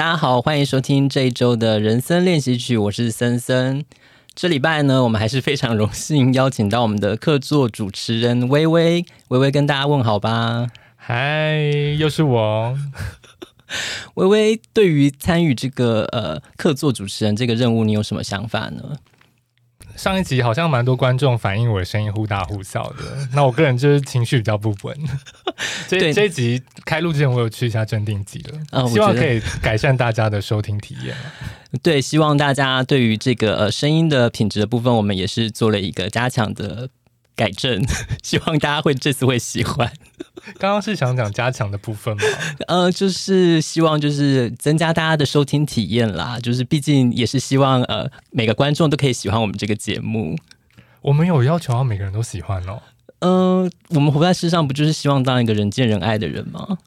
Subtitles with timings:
[0.00, 3.84] 大家好，欢迎收听这一周的人生练习曲，我是森森。
[4.34, 10.68] 这礼拜呢，我们还是非常荣幸邀请到我们的客座主持人薇薇，薇薇跟大家问好吧。
[10.96, 11.60] 嗨，
[11.98, 12.78] 又是我。
[14.16, 18.96] 薇薇，对于参与这个呃客座主持人这个任务，你有什么想法呢？
[19.96, 24.96] 上一集好像蛮多观众反映我的声音忽大忽小的，那我个人就是情绪比较不稳。
[25.88, 31.14] 这这一集开录之前，我有去一下镇定剂了，嗯，希望可以改善大家的收听体验。
[31.82, 36.88] 对，希望大家对于这个呃声音的品质的部分，我们也是做了一个加强的。
[37.36, 37.82] 改正，
[38.22, 39.90] 希望大家会这次会喜欢。
[40.58, 42.22] 刚刚是想讲加强的部分吗？
[42.68, 46.38] 呃，就是希望就是增加大家的收听体验啦。
[46.42, 50.36] 就是毕竟也是希望呃每个观众都可以喜欢我们这个节目。
[51.00, 52.82] 我们有要求要每个人都喜欢哦。
[53.20, 56.78] 嗯、呃，我们活在世上不就是希望当一个人见人爱的人吗？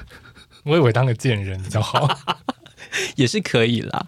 [0.64, 2.08] 我以为当个贱人比较好，
[3.16, 4.06] 也是可以啦。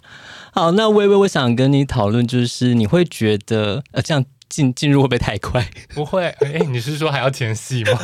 [0.53, 4.25] 好，那微微，我想跟你讨论，就是你会觉得呃这样。
[4.49, 5.69] 进进入会不会太快？
[5.95, 7.99] 不会，哎、欸，你是说还要前戏吗？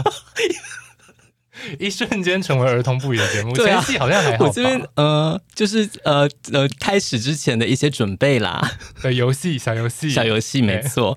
[1.78, 4.44] 一瞬间成为儿童不宜的节目，对啊、前戏好像还好。
[4.44, 8.72] 我这边呃，就是呃呃，开始之前的一些准备啦，
[9.02, 11.16] 的游戏小游戏小游戏，没错。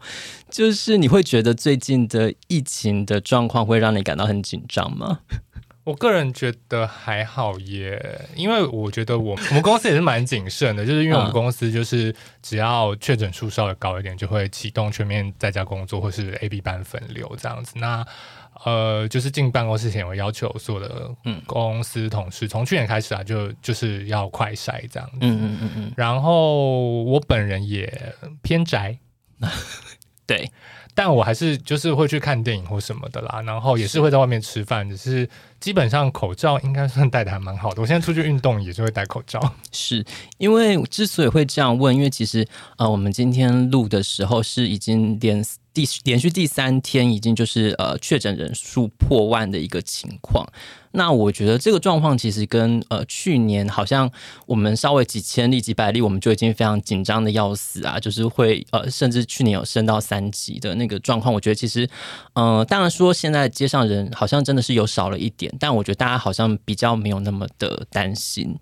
[0.49, 5.19] 就是你会觉得最近的疫情的状况会让你感到很紧张吗？
[5.83, 17.71] 我个人觉得还好耶，因为我觉得我我们公司也是蛮谨慎的，就是因为我们公司就是只要确诊数稍微高一点，就会启动全面在家工作或是 A B 班分流这样子。
[17.77, 18.05] 那
[18.65, 21.09] 呃，就是进办公室前，我要求所有的
[21.45, 25.17] 公司同事从去年开始啊，就就是要快筛这样子。
[25.21, 25.93] 嗯嗯嗯嗯。
[25.95, 28.99] 然后我本人也偏宅，
[30.27, 30.51] 对。
[30.93, 37.81] 但我还是就是会去看电影或什么的啦，然后也是会在外面吃饭，只是基本上口罩应该算戴的还蛮好的。
[37.81, 39.39] 我现在出去运动也是会戴口罩。
[39.71, 40.05] 是
[40.37, 50.45] 因为之所以会这样问，因为其实呃，我们今天录的时候是已经连第连续第三天，已经就是呃确诊人数破万的一个情况。
[50.91, 54.09] 那我觉得这个状况其实跟呃去年好像
[54.47, 61.31] 我们稍微几千例几百例，我们就已经非常紧张的要死啊，就是会呃甚至去年有升到三级的那个状况。
[61.31, 61.87] 我觉得其实
[62.33, 68.57] 嗯、当然说现在街上人好像真的是有少了一点，但我觉得大家好像比较没有那么的担心。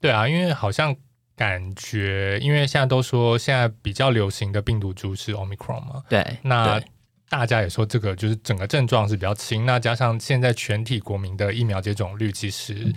[0.00, 0.94] 对啊，因为好像
[1.36, 6.82] 感觉，因为现在都说现在比较流行的病毒株是 Omicron 嘛，对，那。
[7.26, 12.94] 大家也说这个就是整个症状是比较轻，那加上现在全体国民的疫苗接种率，其实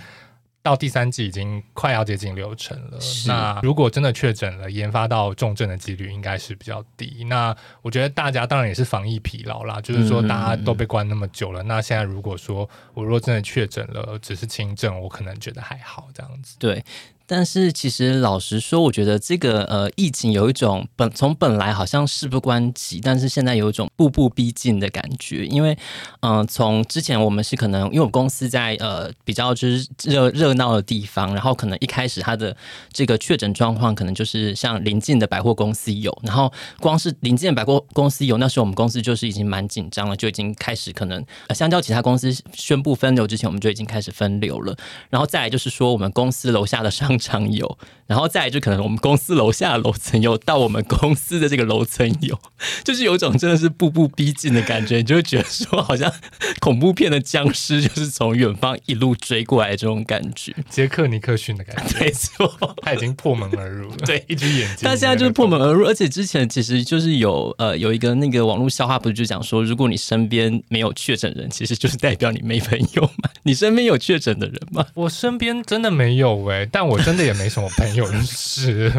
[0.68, 3.00] 到第三季已经快要接近六成了。
[3.26, 7.24] 那如果真的确诊了，研发到重症的几率应该是比较低。
[7.24, 16.58] 那我觉得大家当然也是防疫疲劳啦，就是说大家都被关那么久了，嗯、那现在如果说我如果真的确诊了，只是轻症，我可能觉得还好这样子。
[16.60, 16.84] 对。
[17.28, 25.46] 但是其实老实说，我觉得这个呃疫情有一种本从本来好像事不关己，但是现在有一种步步逼近的感觉。
[25.46, 25.78] 因为
[26.22, 32.56] 嗯、从之前我们是可能因为我公司在呃比较就是热热闹的地方，然后可能一开始它的
[32.94, 41.22] 这个确诊状况可能就是像邻近的百货公司有，然后光是邻近的百货公司有，那时候我们公司就是已经蛮紧张了，就已经开始可能
[41.54, 44.74] 相较其他公司宣布分流之前，我们就已经开始分流了。
[45.10, 52.40] 然后再来就是说，我们公司楼下的商常有，然后再来就可能我们公司楼下的楼层有，到我们公司的这个楼层有，
[52.84, 56.12] 就是有一种真的是步步逼近的感觉，你就会觉得说好像
[56.60, 60.54] 恐怖片的僵尸就是从远方一路追过来这种感觉。
[60.70, 64.88] 杰克尼克逊的感觉， 没错，他已经破门而入了， 对，一只眼睛。
[64.88, 73.30] 他现在就是破门而入，而且之前其实就是有呃有一个那个网络笑话，不是就讲说，如果你身边没有确诊人，其实就是代表你没朋友嘛。
[73.44, 74.86] 你身边有确诊的人吗？
[74.94, 78.92] 我身边真的没有哎、欸，但我真的也没什么朋友认识。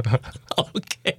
[0.57, 1.15] OK，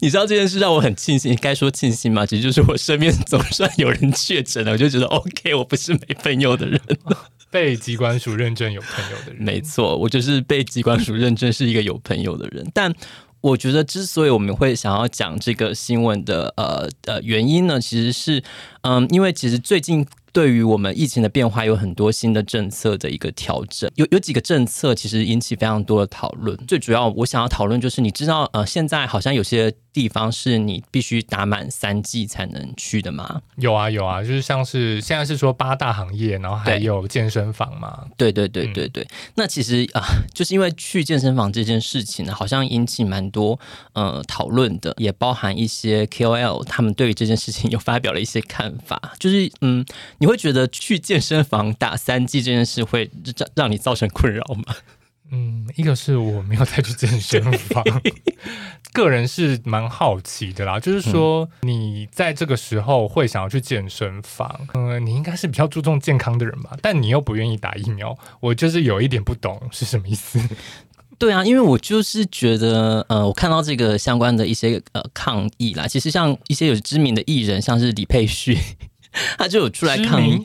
[0.00, 2.26] 你知道这件事让我很庆幸，该说庆幸吗？
[2.26, 6.78] 其实就是我身边总算有人确诊了，我就觉得 OK，我不是没朋友的人，
[7.50, 9.42] 被机关署认证有朋友的人。
[9.42, 12.70] 没错，我就是被机关署认证是一个有朋友的人。
[12.74, 12.92] 但
[13.40, 18.42] 我觉得，之所以我们会想要讲这个新闻的呃呃原因呢，其实是
[18.82, 20.06] 嗯，因为其实最近。
[20.34, 26.56] 对于我们疫情的变化，有很多新的政策的一个调整，有有几个政策其实引起非常多的讨论。
[26.66, 33.40] 最主要，我想要讨论就是，你知道，呃，现在好像有些地方是你必须打满三季才能去的吗？
[33.56, 38.04] 有啊，有啊，就是像是现在是说八大行业，然后还有健身房嘛。
[38.18, 39.04] 对对对对对。
[39.04, 43.58] 嗯、那其实啊、呃，就是因为去健身房这件事情呢，好像引起蛮多
[43.94, 49.82] 呃讨论的，也包含一些 KOL 他们对于这件事情有发表了一些看法，就是嗯。
[50.18, 54.74] 你会觉得去健身房打三季这件事会让让你造成困扰吗？
[55.30, 57.82] 嗯，一个是我没有再去健身房，
[58.92, 60.78] 个人是蛮好奇的啦。
[60.78, 66.76] 就是说，你在这个时候会想要去健身房，嗯、呃，你应该是比较注重健康的人吧？
[66.82, 70.38] 但你又不愿意打疫苗，我就是有一点不懂是什么意思。
[71.18, 78.58] 对啊，因为我就是觉得，呃，我看到这个相关的一些呃抗议啦，其实像一些有知名的艺人，像是李佩旭，
[79.38, 80.44] 他就有出来抗议。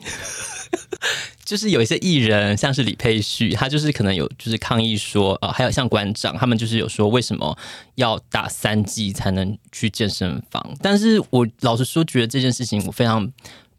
[1.44, 7.58] 就是有一些艺人，像是李佩旭，他就是可能有就是抗议说，呃，还有像馆长，他们就是有说为什么
[7.96, 10.74] 要打三剂才能去健身房？
[10.80, 13.28] 但是我老实说，觉得这件事情我非常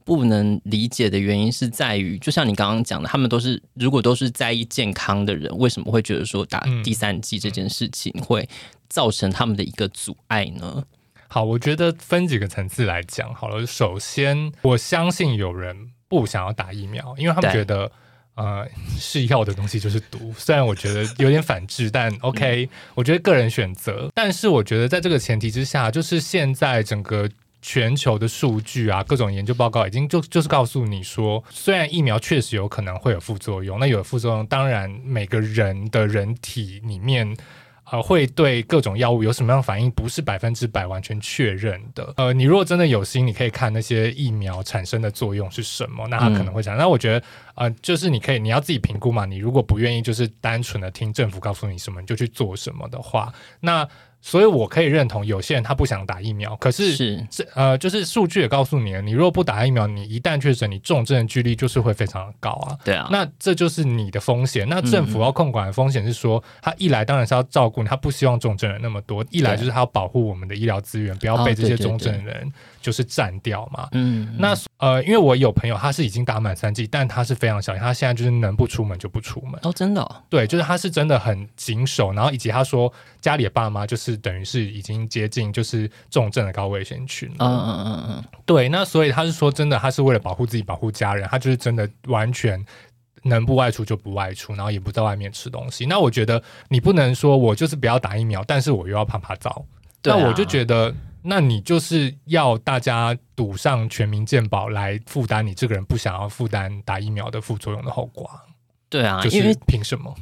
[0.03, 8.47] 不能理解的原因是在于，就像你刚刚讲的，他们都是如果都是在意健康的人，为什么会觉得说打第三剂这件事情会
[8.89, 10.83] 造成他们的一个阻碍呢？
[11.29, 13.65] 好，我觉得分几个层次来讲好了。
[13.65, 15.91] 首先，我相信有人。
[16.11, 17.89] 不想要打疫苗，因为他们觉得，
[18.35, 18.67] 呃，
[18.97, 20.33] 是药的东西就是毒。
[20.37, 24.11] 虽然我觉得有点反制，但 OK，我觉得个人选择。
[24.13, 27.29] 但是我觉得在这个前提之下，就是现在整个
[27.61, 37.37] 全球的数据啊，各种研究报告已经就就是告诉你说，虽然疫苗确实有可能会有副作用，那有副作用，当然每个人的人体里面。
[37.91, 42.13] 呃，会对各种药物有什么样的反应，不是百分之百完全确认的。
[42.17, 46.79] 呃，你如果真的有心，你可以看那些疫苗产生的作用是什么，那它可能会产生。
[46.79, 49.25] 那我觉得，呃，就是你可以，你要自己评估嘛。
[49.25, 53.87] 你如果不愿意，就是单纯的听政府告诉你什么，你就去做什么的话，那。
[54.21, 62.77] 所以，我可以认同有些人他不想打疫苗，可是是呃，就是数据也告诉你了，你如果不打疫苗，你一旦确诊，你重症的几率就是会非常的高啊。
[62.85, 64.67] 对啊，那这就是你的风险。
[64.69, 73.89] 那政府要控管的风险是说，他一来当然是要照顾你，他不希望重症人那么多；一来就是他要保护我们的医疗资源，不要被这些重症人就是占掉嘛。
[73.91, 79.59] 嗯，那呃，因为我有朋友他是已经打满三剂，但他是非常小心，他现在就是能不出门就不出门。
[79.63, 80.15] 哦，真的哦？
[80.29, 84.21] 对，就是他是真的很谨守，然后以及他说家里的爸妈就是。
[84.21, 87.27] 等于是已经接近就是重症的高危险群。
[87.39, 88.69] 嗯嗯嗯嗯，对。
[88.69, 92.63] 那所以他是说真的，他是为了保护自己、保护家人，他就是真的完全
[93.23, 95.87] 能不外出就不外出，然后也不在外面吃东西。
[95.87, 99.65] 那我觉得你不能说我就是不要打疫苗，但是我又要趴趴走。
[100.03, 100.93] 那我就觉得，
[101.23, 108.29] 那你就是要大家赌上全民健保来负担你这个人不想要负担打疫苗的副作用的后果。
[108.89, 110.15] 对啊，就是凭什么？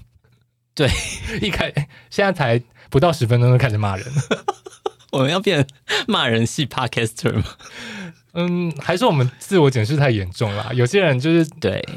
[0.76, 0.90] 对，
[1.42, 1.72] 一开
[2.10, 2.62] 现在才。
[2.92, 4.46] 不到十分钟就开始骂人了，
[5.14, 5.64] 我们要变
[6.08, 7.44] 骂人系 podcaster 吗？
[8.34, 10.74] 嗯，还是我们自我检视太严重了？
[10.74, 11.88] 有些人就是对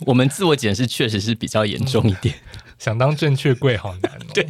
[0.00, 4.26] 我们自我检视确实是比较严重一点，嗯、 想当正确柜好难哦。
[4.34, 4.44] 对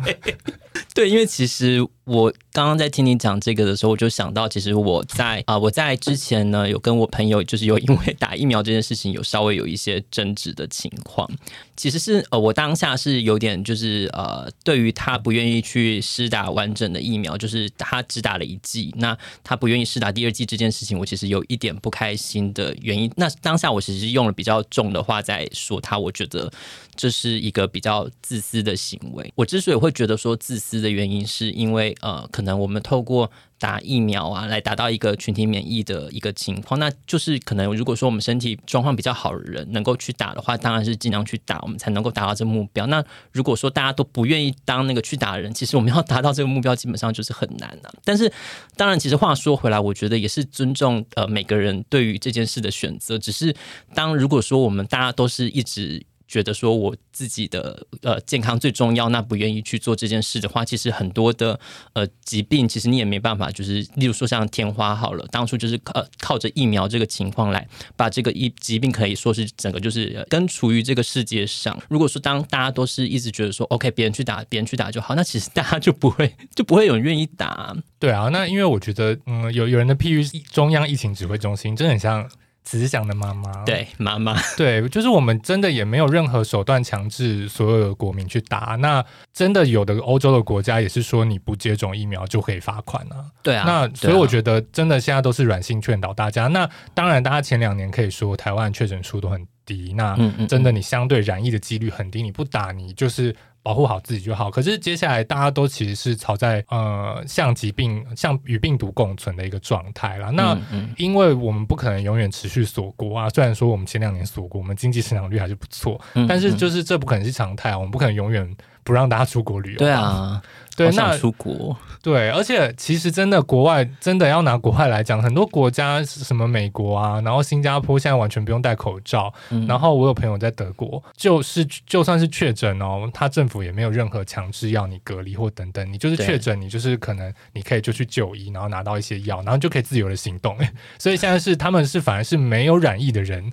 [0.95, 1.87] 对，因为其实。
[2.07, 11.31] 我刚刚在听你讲这个的时候，我就想到，其实我在啊、我在之前呢，有跟我朋友，就是有因为打疫苗这件事情，有稍微有一些争执的情况。
[11.77, 23.09] 其实是呃，我当下是有点就是呃，对于他不愿意去施打完整的疫苗，就是他只打了一剂，那他不愿意施打第二剂这件事情，我其实有一点不开心的原因。
[23.15, 26.53] 那当下我其实是用了比较重的话在说他，我觉得
[26.97, 29.33] 这是一个比较自私的行为。
[29.37, 31.97] 我之所以会觉得说自私的原因，是因为。
[32.03, 42.87] 呃，可能我们透过打疫苗啊，来达到一个群体免疫的一个情况，那就是可能如果说我们身体状况比较好的人能够去打的话，当然是尽量去打，我们才能够达到这个目标。
[42.89, 43.03] 那
[43.33, 47.93] 如果说大家都不愿意当那个去打的人，其实我们要达到这个目标，基本上就是很难了。
[48.05, 48.31] 但是，
[48.77, 53.19] 当然，其实话说回来，我觉得也是尊重呃每个人对于这件事的选择。
[53.19, 53.55] 只是
[53.95, 56.03] 当如果说我们大家都是一直。
[56.31, 61.59] 觉得说我自己的呃健康最重要，那不愿意去做这件事的话，其实很多的
[61.93, 71.77] 呃疾病，其实你也没办法，就是例如说像天花好了，当初就是靠靠着疫苗这个情况来把这个疫疾病可以说是整个就是根除于这个世界上。
[71.89, 77.77] 如果说当大家都是一直觉得说 OK，别人去打，别人去打就好，那其实大家就不会就不会有人愿意打。
[77.99, 82.31] 对啊，那因为我觉得嗯，有有人的譬喻中央疫情指挥中心，真的很像。
[82.63, 88.77] 慈祥的妈妈，对妈妈， 对，就是我们真的也没有任何手段强制所有的国民去打。
[88.81, 93.27] 那真的有的欧洲的国家也是说你不接种疫苗就可以罚款啊。
[93.43, 96.47] 对啊，那所以我觉得真的现在都是软性劝导大家。
[96.49, 103.35] 那当然，大家前两年可以说台湾确诊数都很低，那真的你相对染疫的几率很低，你不打你就是。
[103.63, 104.51] 保护好自己就好。
[104.51, 110.31] 可是接下来大家都其实是朝在呃，像疾病、像与病毒共存的一个状态啦。
[110.31, 110.57] 那
[110.97, 113.29] 因为我们不可能永远持续锁国啊。
[113.31, 117.79] 虽然说我们前两年锁国，我们经济成长率还是不错，但是就是这不可能是常态啊。
[117.79, 119.79] 我们不可能永远不让大家出国旅游。
[119.79, 120.41] 对啊，
[120.87, 121.77] 对，那出国。
[122.03, 129.31] 对，而且其实真的国外真的要拿国外来讲，很多国家什么美国啊，然后新加坡现在完全不用戴口罩。
[129.51, 140.57] 嗯、然后我有朋友在德国，就是就算是确诊哦，他政府也没有任何强制要你隔离或等等，你就是确诊，你就是可能你可以就去就医，然后拿到一些药，然后就可以自由的行动。
[140.99, 143.53] 所以现在是他们是反而是没有染疫的人。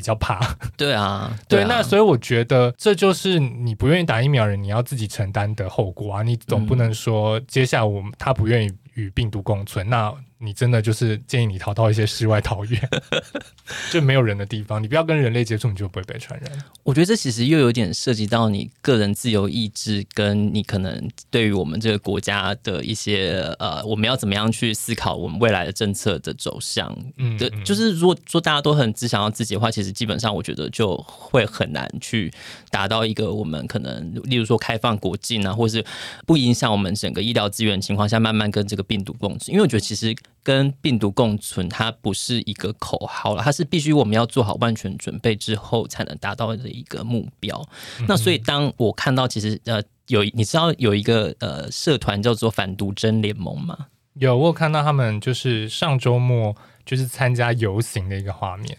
[0.00, 0.40] 比较怕，
[0.78, 6.22] 对啊，对，那所以我觉得这就是你不愿意打疫苗人，你要自己承担的后果啊！
[6.22, 10.10] 你总不能说接下来我们他不愿意与病毒共存，那。
[10.42, 12.88] 你真的就是建议你逃到一些世外桃源，
[13.92, 16.50] 就没有人的地方，你不要跟人类接触，你就不会被传染。
[16.82, 26.96] 我觉得这其实又有点涉及到你个人自由意志，跟你可能对于我们这个国家的一些呃，我们要怎么样去思考我们未来的政策的走向。
[27.18, 32.32] 嗯，对，就是如果说大家都很只想要自己的话，其实基本上我觉得就会很难去
[32.70, 35.84] 达到一个我们可能，例如说开放国境啊，或是
[36.24, 39.52] 不影响我们整个医疗资源情况下，慢慢跟这个病毒共存。
[39.52, 40.16] 因为我觉得其实。
[40.42, 47.60] 跟病毒共存，它不是一个口号了，它是必须我们要做好万全准备之后才能达到的一个目标。
[47.98, 53.86] 嗯、那所以，当我看到其实呃有你知道有一个呃社团叫做反毒针联盟吗？
[54.14, 58.76] 有，我有看到他们就是上周末就是参加游行的一个画面。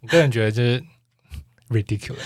[0.00, 0.82] 我个人觉得就是
[1.68, 2.16] ridiculous，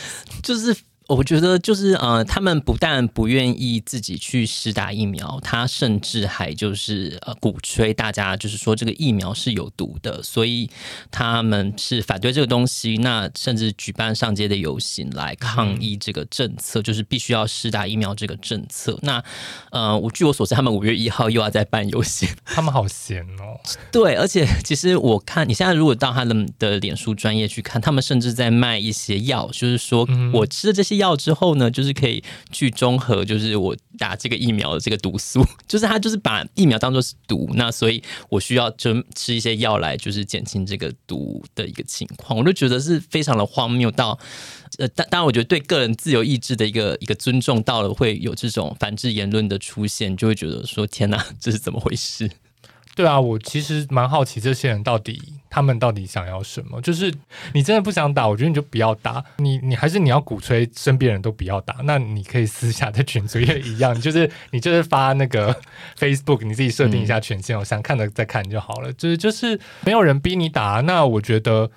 [0.43, 0.77] 就是。
[1.07, 10.71] 我觉得就是呃，他们不但不愿意自己去施打疫苗，他甚至还就是呃鼓吹大家就是说这个疫苗是有毒的，所以
[11.11, 12.97] 他们是反对这个东西。
[12.97, 18.99] 那甚至举办上街的游行来抗议这个政策，嗯、就是必须要施打疫苗这个政策。
[19.03, 19.23] 那
[19.73, 23.61] 呃，我据我所知，他们五月一号又要再办游行， 他们好闲哦。
[23.93, 30.94] 对，而且其实我看你现在如果到他们的脸书专业去看，他们甚至在卖一些药，就是说我吃的这些。
[30.97, 44.19] 药之后呢，就是可以去中和，就是我打这个疫苗的这个毒素， 就是他就是把疫苗当做是毒，那所以我需要就吃一些药来就是减轻这个毒的一个情况，我就觉得是非常的荒谬到，
[44.79, 52.31] 呃，当当然我觉得对个人自由意志的一个一个尊重到了会有这种反制言论的出现，就会觉得说天哪，这是怎么回事？
[52.97, 55.21] 对啊，我其实蛮好奇这些人到底
[55.55, 56.81] 他们到底想要什么。
[56.81, 57.15] 就是
[57.53, 59.23] 你真的不想打，我觉得你就不要打。
[59.37, 65.57] 你你还是你要鼓吹身边人都不要打，那你可以私下在群组也一样， 就是你就是发那个
[65.97, 68.93] Facebook，你自己设定一下权限，我、嗯、想看的再看就好了。
[68.95, 71.71] 就是就是没有人逼你打，那我觉得。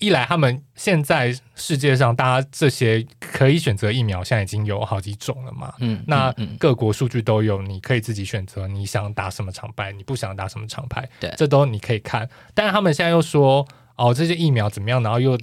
[0.00, 5.72] 一来，他们现在世界上大家这些可以选择疫苗，现在已经有好几种了嘛。
[5.78, 12.28] 嗯，那各国数据都有，你可以自己选择你想打什么厂牌，你不想打什么厂牌，对，这都你可以看。
[12.54, 15.00] 但是他们现在又说，哦，这些疫苗怎么样？
[15.00, 15.38] 然后又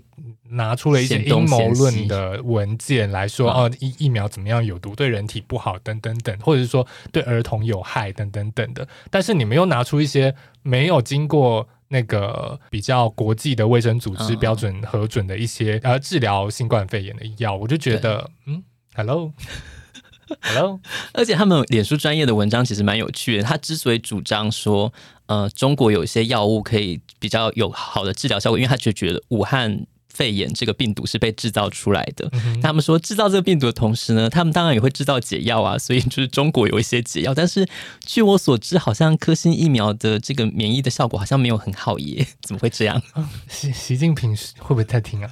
[0.50, 8.86] 拿出了一些阴谋论的文件来说，哦，疫疫苗怎么样有毒，对人体不好，等等等，或者是说对儿童有害，等等等的。
[9.10, 11.68] 但是你们又拿出一些没有经过。
[11.92, 18.64] 那个比较国际的卫生组织标准核准的一些呃治疗新冠肺炎的药，我就觉得嗯
[18.96, 20.80] ，Hello，Hello，
[21.14, 23.44] 而且他们脸书专业的文章其实蛮有趣的。
[23.44, 24.92] 他之所以主张说，
[25.26, 29.86] 呃，中国有一些药物可以比较有好的治疗效果，因为他就觉得武汉。
[30.22, 32.30] 肺炎这个病毒是被制造出来的。
[32.34, 35.80] 嗯、他们说制造这个病毒的同时呢，他们当然也会制造解药啊。
[35.80, 37.68] 所以就是中国有一些解药，但是
[38.06, 42.28] 据我所知，好像科兴疫苗的这个免疫的效果好像没有很好耶？
[42.44, 43.02] 怎么会这样？
[43.50, 45.32] 习习近平会不会太听啊？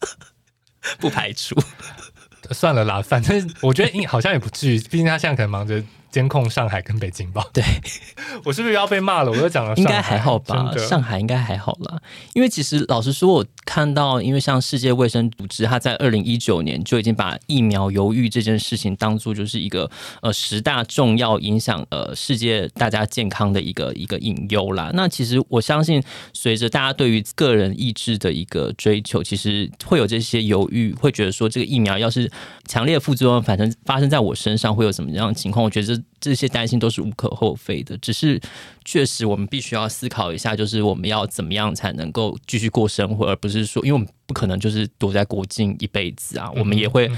[1.00, 1.56] 不排除。
[2.52, 5.82] 算了啦，反正我觉得好像也不至于，毕竟他现在可能忙着。
[6.16, 7.44] 监控上海跟北京吧。
[7.52, 7.62] 对，
[8.42, 9.30] 我是不是要被骂了？
[9.30, 10.72] 我又讲了，应该还好吧？
[10.78, 12.00] 上海应该还好啦。
[12.32, 19.90] 因为其实老实说，我看到，因为像世界卫生组织，它在二零一九年就已经把疫苗犹豫这件事情当做就是一个
[20.22, 24.90] 呃十大重要影响呃世界大家健康的一个一个隐忧啦。
[24.94, 32.32] 那其实我相信，随着大家对于个人意志的一个追求，其实会有这些犹豫，会觉得说这个疫苗要是
[32.66, 35.62] 强烈副作用，反正发生在我身上会有什么样的情况？
[35.62, 36.02] 我觉得。
[36.18, 38.40] 这些担心都是无可厚非的，只是
[38.84, 47.08] 确实我们必须要思考一下，就是我们要怎么样才能够继续过生活，而不是说，因为我们不可能就是躲在国境一辈子啊，我们也会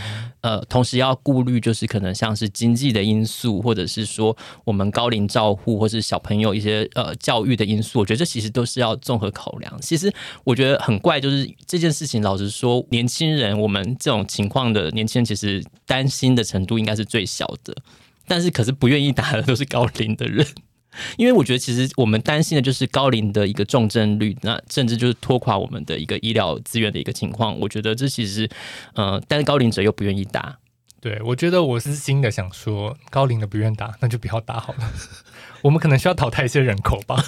[0.41, 9.81] 呃，同时要顾虑，就是可能像是经济的因素，或者是说我们高龄照护或是小朋友一些呃教育的因素，我觉得这其实都是要综合考量。
[9.81, 10.13] 其实
[10.45, 17.75] 我觉得很怪，就是这件事情，老实说，年轻人，我们这种情况的年轻人，其实担心的程度应该是最小的。
[18.29, 20.47] 但是，可是不愿意打的都是高龄的人，
[21.17, 27.59] 因为我觉得其实我们担心的就是高龄的一个重症率，那甚至就是拖垮我们的一个医疗资源的一个情况。
[27.59, 28.49] 我觉得这其实，
[28.95, 30.59] 呃，但是高龄者又不愿意打，
[31.01, 34.93] 对，我觉得我私心的想说，高龄的不愿打，那就不要打好了。
[35.63, 37.25] 我们可能需要淘汰一些人口吧。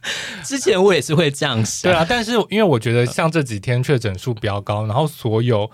[0.42, 5.70] 之前我也是会这样想，对啊，但是因为我觉得像这几天确诊数比较高，然后所有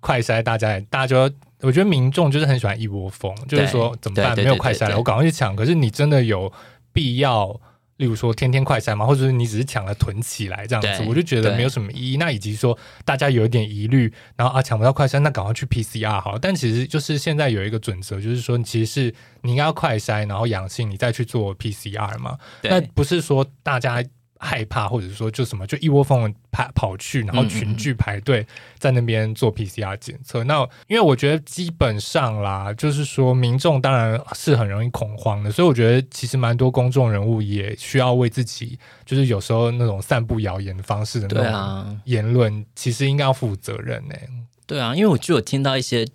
[0.00, 4.36] 快筛大家也大家就，我觉得民众就是很喜欢一窝蜂，就是说怎么办？
[4.36, 5.54] 没有快筛了，我赶快去抢。
[5.54, 6.52] 可是你真的有
[6.92, 7.60] 必要？
[7.96, 12.16] 例如说天天快筛吗，或者是你只是抢了囤起来这样子，我就觉得没有什么意义。
[12.16, 16.38] 那以及说大家有一点疑虑，然后啊抢不到快筛，那赶快去 PCR 好了。
[16.40, 22.38] 但其实就是现在有一个准则，就是说其实是你应该要快筛，然后阳性你再去做 PCR 嘛。
[22.62, 24.02] 那不是说大家。
[24.42, 28.46] 害怕，或者说就什么，就一窝蜂的跑跑去，然后群聚排队
[28.78, 30.42] 在那边做 PCR 检测。
[30.42, 44.28] 嗯嗯，那因为我觉得基本上啦，就是说民众当然是很容易恐慌的，所以我觉得其实蛮多公众人物也需要为自己，就是有时候那种散布谣言的方式的那种言论，其实应该要负责任呢、欸。
[44.66, 46.06] 对啊，因为我就有听到一些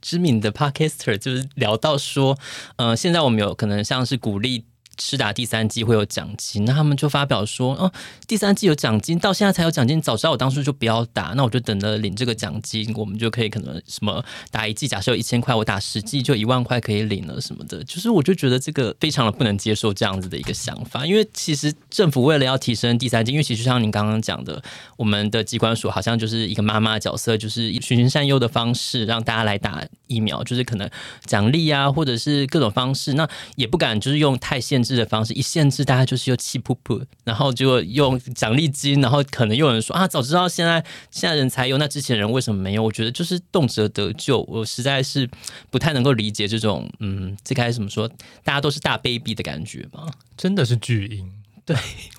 [0.00, 2.38] 知名的 Podcaster 就是聊到说，
[2.76, 4.66] 嗯、呃，现在我们有可能像是鼓励。
[4.98, 7.92] 施打第三季会有奖金，那他们就发表说，哦，
[8.26, 24.62] 第三季有奖金，到现在才有奖金，早知道我当初就不要打，那我就等着领这个奖金，我们就可以可能什么打一剂，假设有一千块，我打十剂就一万块可以领了什么的，就是我就觉得这个非常的不能接受这样子的一个想法，因为其实政府为了要提升第三季，因为其实像您刚刚讲的，
[24.96, 30.88] 我们的机关署好像就是一个妈妈角色，就是循循善诱的方式让大家来打疫苗，就是可能
[31.24, 42.82] 奖励啊，或者是各种方式，那也不敢就是用太限制的方式，一限制大家就是又气噗噗，然后就用奖励金，然后可能又有人说啊，早知道现在现在人才有，那之前人为什么没有？
[42.82, 45.28] 我觉得就是动辄得咎，我实在是
[45.70, 48.08] 不太能够理解这种嗯，这该怎么说？
[48.42, 50.06] 大家都是大 baby 的感觉吗？
[50.36, 51.30] 真的是巨婴，
[51.64, 51.76] 对，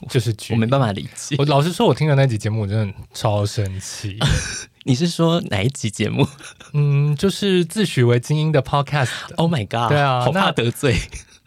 [0.10, 1.36] 就是巨，我没办法理解。
[1.38, 4.18] 我老实说，我听了那集节目，我真的超生气。
[4.86, 6.28] 你是说哪一集节目？
[6.74, 9.12] 嗯，就是自诩为精英的 Podcast。
[9.38, 9.90] Oh my god！
[9.90, 10.98] 对啊，好怕得罪。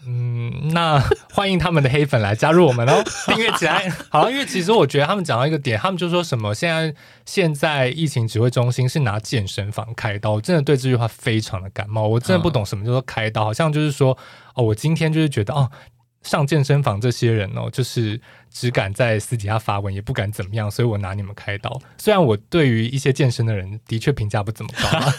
[0.07, 3.89] 嗯，那欢迎他们的黑粉来加入我们哦， 订阅起来。
[4.09, 6.95] 好，因为其实我觉得他们讲到一个点，他们就说什么现在
[7.25, 12.07] 现在疫情指挥中心是拿健身房开刀，我真的对这句话非常的感冒。
[12.07, 14.17] 我真的不懂什么叫做开刀，好像就是说
[14.55, 15.71] 哦，我今天就是觉得哦。
[16.23, 18.21] 上健身房这些人哦，就是
[18.59, 21.79] 只敢在私底下发文，也不敢怎么样，所以我拿你们开刀。
[21.99, 25.15] 虽然我对于一些健身的人的确评价不怎么高，啊，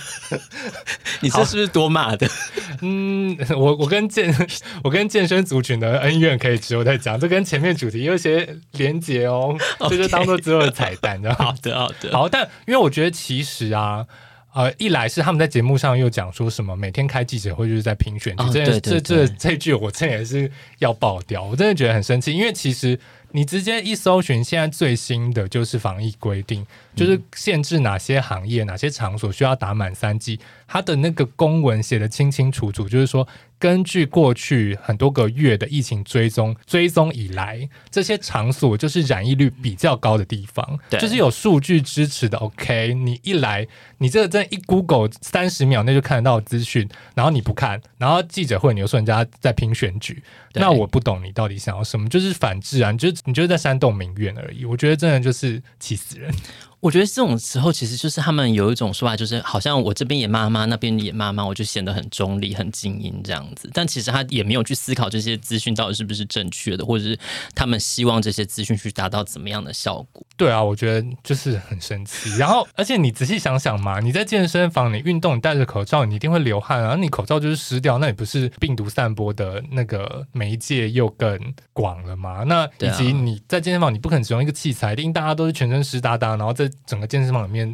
[1.21, 2.27] 你这是不是多骂的？
[2.81, 4.35] 嗯，我我跟健
[4.83, 12.11] 我跟健身族群的恩怨可以之后再讲，这跟前面主题有一些连结哦，这 Okay 就当做最后的彩蛋，这样好的好的。
[12.11, 14.07] 好，但因为我觉得其实啊。
[14.53, 22.99] 呃，一来是他们在节目上又讲说什么每天开记者会就是在评选举，这这这这句我真的也是要爆掉，我真的觉得很生气，因为其实
[23.31, 33.27] 你直接一搜寻，现在最新的就是防疫规定，就是限制哪些行业、哪些场所需要打满三剂，它的那个公文写的清清楚楚，就是说。
[33.59, 42.37] 根据过去很多个月的疫情追踪追踪以来，这些场所就是染疫率比较高的地方，就是有数据支持的。
[42.37, 43.67] OK，你一来，
[43.97, 50.21] 你这个真一 Google 三十秒内就看得到资讯，然后你不看，然后记者会你又说人家在拼选举，
[50.53, 54.65] 那我不懂你到底想要什么，就是反制啊，你就你就是在煽动民怨而已。
[54.65, 56.31] 我觉得真的就是气死人。
[56.79, 63.69] 我觉得这种时候其实就是他们有一种说法，就是好像我这边也骂妈，那边也骂妈，我就显得很中立、很精英这样子。
[63.73, 67.17] 但其实他也没有去思考这些资讯到底是不是正确的，或者是
[67.55, 70.23] 他们希望这些资讯去达到怎么样的效果。
[70.35, 72.35] 对啊，我觉得就是很生气。
[72.37, 76.95] 然后，而且你仔细想想嘛，你在健身房你运动，你戴着口罩，你一定会流汗啊。
[76.95, 81.39] 你口罩就是湿掉，那你不是病毒散播的那个媒介又更
[81.73, 82.43] 广了吗？
[82.43, 87.73] 那以及你在健身房，你不可能只用一个器材，一定大家都是全身湿哒哒，然后在整个健身房里面，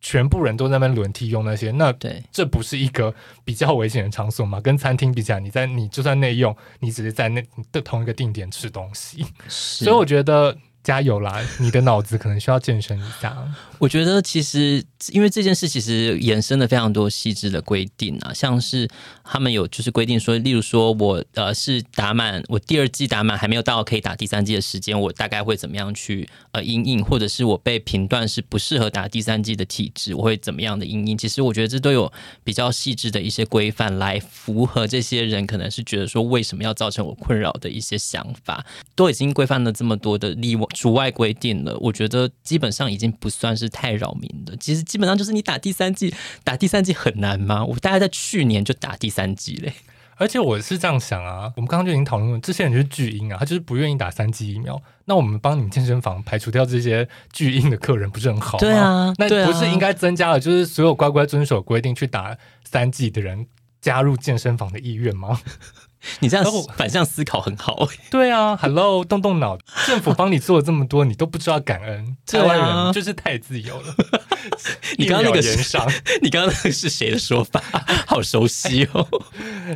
[0.00, 4.60] 全部人都在那边轮替用那些，那对，这不是一个比较危险的场所吗？
[4.60, 10.56] 跟餐厅比起来，你在你就算内用，你只是在那的同一个定点吃东西，所以我觉得。
[10.84, 11.42] 加油啦！
[11.58, 13.34] 你的脑子可能需要健身一下。
[13.78, 18.88] 我觉得其实因为这件事其实衍生了非常多细致的规定啊，像是
[19.24, 31.16] 他们有就是规定说，例如说我呃是打满我第二季打满还没有到可以打第三季的时间，我大概会怎么样去呃因应，或者是我被评断是不适合打第三季的体质，我会怎么样的因应。
[31.16, 32.12] 其实我觉得这都有
[32.44, 40.64] 比较细致的一些规范来符合这些人可能是觉得说为什么要造成我困扰的一些想法，都已经规范了这么多的例外。
[40.74, 44.54] 除外规定了，我觉得基本上已经不算是太扰民的。
[44.56, 47.64] 其实基本上就是你打第三季，打第三季很难吗？
[47.64, 49.72] 我大概在去年就打第三季嘞。
[50.16, 54.80] 而且我是这样想啊，我们刚刚就已经讨论了，这些人就是巨婴啊，他就是不愿意打三剂疫苗。
[55.06, 58.60] 那我们帮你们健身房排除掉这些巨婴的客人，不是很好吗？
[58.60, 63.46] 对啊，那不是应该增加了，就是所有乖乖遵守规定去打三剂的人
[63.80, 65.40] 加入健身房的意愿吗？
[66.20, 66.44] 你这样
[66.76, 67.88] 反向思考很好。
[68.10, 73.94] 对啊，Hello，动动脑，政府帮你做了这么多，你都不知道感恩，台湾人就是太自由了。
[74.98, 75.90] 你刚刚那个言上，
[76.20, 77.62] 你刚刚那个是谁的说法？
[78.06, 79.06] 好熟悉哦。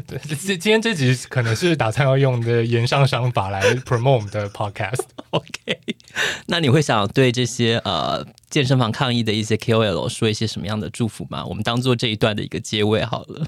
[0.07, 5.01] 对，今今天这集可能是打算要用的言商商法来 promote 我们的 podcast。
[5.31, 5.79] OK，
[6.47, 11.45] 那你会想对这些呃健身房抗议的一些 KOL 说一些什么样的祝福吗？
[11.47, 13.47] 我们当做这一段的一个结尾好了。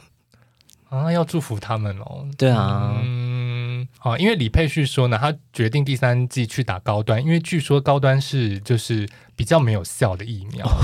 [0.90, 2.26] 啊，要祝福他们哦。
[2.37, 10.74] 对啊，嗯，啊，因为李佩旭说呢，他决定第三季去打高端，因为据说高端是就是比较没有效的疫苗，oh、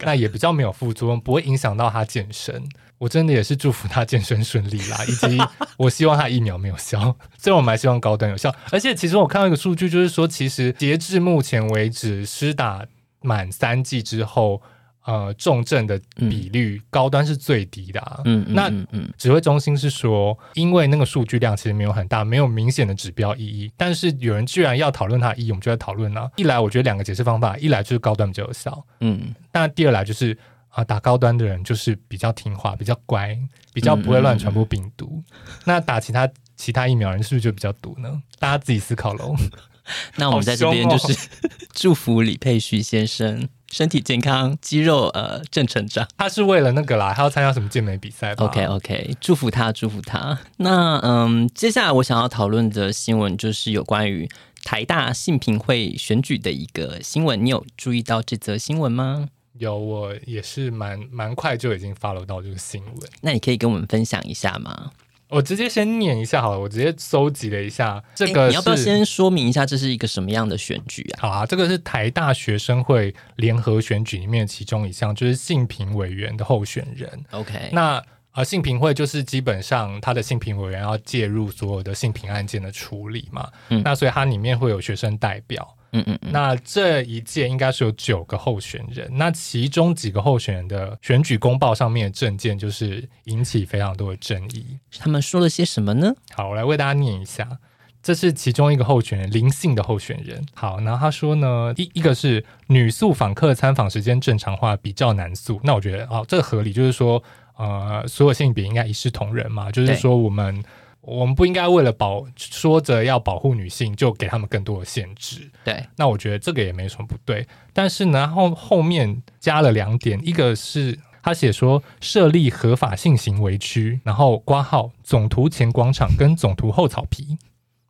[0.00, 2.62] 那也比较没有副作用，不会影响到他健身。
[2.98, 5.38] 我真的也是祝福他健身顺利啦， 以及
[5.78, 8.54] 我希望他疫苗没有效，所以我蛮希望高端有效。
[8.70, 12.84] 而且其实我看到一个数据，就是说其实截至目前为止，施打
[13.22, 14.60] 满三剂之后。
[15.04, 18.22] 呃，重症的比率、嗯、高端是最低的、啊。
[18.24, 18.70] 嗯，那
[19.18, 23.70] 指挥中心是说，因为那个数据量其实没有很大，没有明显的指标意义。
[23.76, 26.30] 但是有人居然要讨论它意义，我们就在讨论了。
[26.36, 28.82] 一来，我觉得两个解释方法，一来就是高端比较有效。
[29.00, 30.32] 嗯，那第二来就是
[30.68, 33.38] 啊、呃，打高端的人就是比较听话、比较乖、
[33.74, 35.06] 比较不会乱传播病毒。
[35.06, 38.22] 嗯嗯嗯、那打其他其他疫苗人是不是就比较毒呢？
[38.38, 39.34] 大家自己思考喽。
[40.16, 43.46] 那我们在这边就是、哦、祝福李佩旭先生。
[43.74, 46.06] 身体健康，肌肉呃正成长。
[46.16, 50.38] 他是为了那个啦，他要参加什么健美比赛？OK OK，祝福他，祝福他。
[50.58, 54.28] 那嗯，接下来我想要讨论的新闻就是有关于
[54.62, 57.44] 台大性评会选举的一个新闻。
[57.44, 59.28] 你有注意到这则新闻吗？
[59.58, 63.10] 有，我也是蛮蛮快就已经 follow 到这个新闻。
[63.22, 64.92] 那你可以跟我们分享一下吗？
[65.34, 68.46] 我直接先念一下好了，我直接搜集了一下这个。
[68.48, 71.22] 你要不要先说明一下这是一个什么样的选举啊？
[71.22, 77.10] 好啊，这个是台大学生会联合选举里面其中一项，就是性平委员的候选人。
[77.32, 78.00] OK，那
[78.32, 83.48] 呃，性平会就是基本上他的性平委员要介入所有的性平案件的处理嘛。
[83.70, 85.76] 嗯，那所以它里面会有学生代表。
[86.06, 94.78] 嗯嗯，那这一届应该是有九个候选人，那其中几个候选人的选举公报上面的证件就是引起非常多的争议。
[94.98, 96.12] 他们说了些什么呢？
[96.34, 97.58] 好，我来为大家念一下。
[98.02, 100.44] 这是其中一个候选人，林姓的候选人。
[100.52, 107.22] 好，然后他说呢，一一个是女宿访客参访时间正常化比较难宿，那我觉得哦，这个合理，就是说
[107.56, 110.62] 呃，所有性别应该一视同仁嘛，就是说我们。
[111.06, 115.50] 我们不应该为了保说着要保护女性，就给他们更多的限制。
[115.64, 117.46] 对，那我觉得这个也没什么不对。
[117.72, 127.36] 但是呢，后后面加了两点，一个是他写说设立合法性行为区，然后挂号总图前广场跟总图后草皮，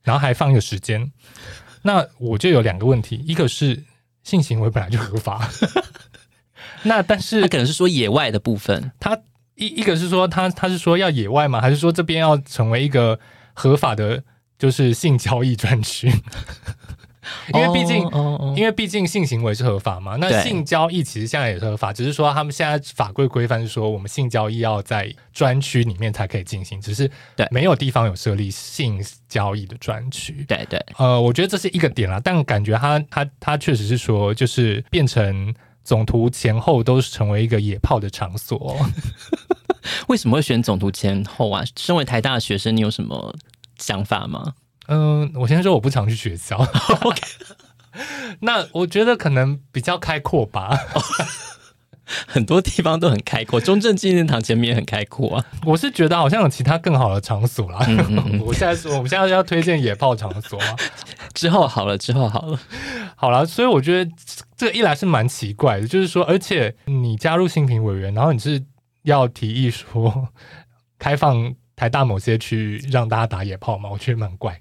[0.02, 1.12] 然后还放一个时间。
[1.82, 3.84] 那我就有两个问题，一个是
[4.22, 5.50] 性行为本来就合法，
[6.82, 9.20] 那但是他可能是说野外的部分，他。
[9.56, 11.60] 一一个是说他他是说要野外吗？
[11.60, 13.18] 还是说这边要成为一个
[13.52, 14.22] 合法的，
[14.58, 16.10] 就是性交易专区？
[17.54, 18.58] 因为毕竟，oh, oh, oh.
[18.58, 20.16] 因为毕竟性行为是合法嘛。
[20.16, 30.44] 那性交易其实现在也是合法，只是说他们现在法规规范是说，我们性交易要在专区里面才可以进行，只是对没有地方有设立性交易的专区。
[30.46, 35.54] 对对，呃，我觉得这是一个点啦，但感觉他他他确实是说，就是变成。
[35.86, 38.74] 总图前后都是成为一个野炮的场所，
[40.08, 41.62] 为什么会选总图前后啊？
[41.76, 43.34] 身为台大的学生，你有什么
[43.78, 44.54] 想法吗？
[44.88, 46.56] 嗯，我先说我不常去学校。
[47.02, 47.20] OK，
[48.40, 50.78] 那我觉得可能比较开阔吧。
[52.26, 55.44] 很多地方都很开阔，中正纪念堂前面也很开阔啊。
[55.64, 57.82] 我是觉得好像有其他更好的场所啦。
[57.88, 60.76] 嗯嗯嗯我现在说，我们现在要推荐野炮场所吗？
[61.32, 62.60] 之后好了，之后好了，
[63.16, 63.46] 好了。
[63.46, 64.10] 所以我觉得
[64.54, 68.62] 这个一来是蛮奇怪的，就是说，而且你加入新平委员，然后你是
[69.04, 70.28] 要提议说
[70.98, 73.88] 开放台大某些区域让大家打野炮吗？
[73.90, 74.60] 我觉得蛮怪，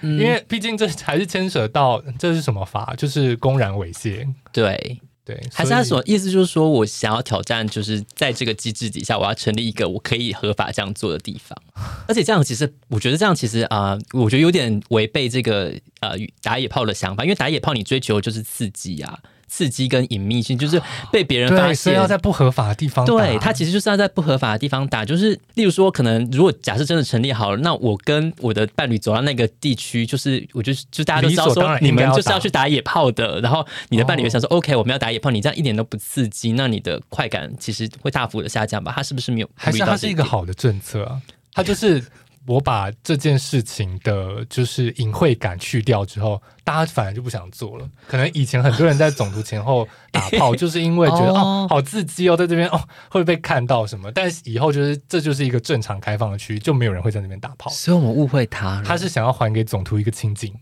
[0.00, 4.26] 嗯、因为毕竟这还是牵扯到这是什么法，就是公然猥亵。
[4.52, 5.00] 对。
[5.22, 11.56] 对，还是他所意思就是说，我想要挑战，就是在这个机制底下，我要成立一个我可以合法这样做的地方。
[12.08, 19.20] 而且这样其实，我觉得这样其实啊、呃，我觉得有点违背这个呃打野炮的想法，因为打野炮你追求就是刺激啊。
[19.50, 23.12] 刺激跟隐秘性，就是被别人发现，要在不合法的地方打。
[23.12, 38.92] 对，他其实就是要在不合法的地方打，就是例如说，可能如果假设真的成立好了，那我跟我的伴侣走到那个地区，就是我就就大家都知道说你们就是要去打野炮的，然后你的伴侣也想说、哦、OK，我们要打野炮，你这样一点都不刺激，那你的快感其实会大幅的下降吧？
[38.94, 39.50] 他是不是没有？
[39.56, 41.20] 还是他是一个好的政策啊？
[41.52, 42.00] 他就是。
[42.46, 47.88] 我把这件事情的，就是隐晦感去掉之后，大家反而就不想做了。
[48.08, 54.10] 可能以前很多人在总图前后打炮， 就是因为觉得哦，好刺激哦，在这边哦会被看到什么。
[54.12, 57.70] 但是以后就是这就是一个正常开放的区域，就没有人会在那边打炮。
[57.70, 60.54] 所以我们误会他，他是想要还给总图一个清静。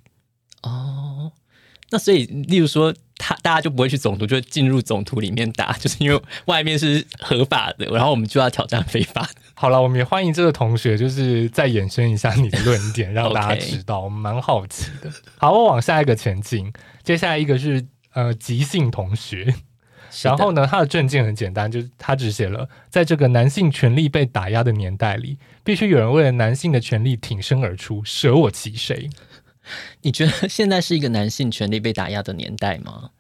[0.63, 1.33] 哦，
[1.91, 2.95] 那所以，例如说。
[3.21, 9.41] 他大家就不会去总图，就进入总图里面打，就是因为外面是合法的，然后我们就要挑战非法的。
[9.61, 15.11] 好了，我们也欢迎这个同学，就是再延伸一下你的论点， 让大家知道，我们蛮好奇的。
[15.37, 19.53] 好，我往下一个前进，接下来一个是呃即兴同学，
[20.23, 29.11] 然后呢，他的证件很简单，就是他只写了，在这个男性权利被打压的年代里，必须有人为了男性的权利挺身而出，舍我其谁。
[30.03, 33.11] 你觉得现在是一个男性权利被打压的年代吗？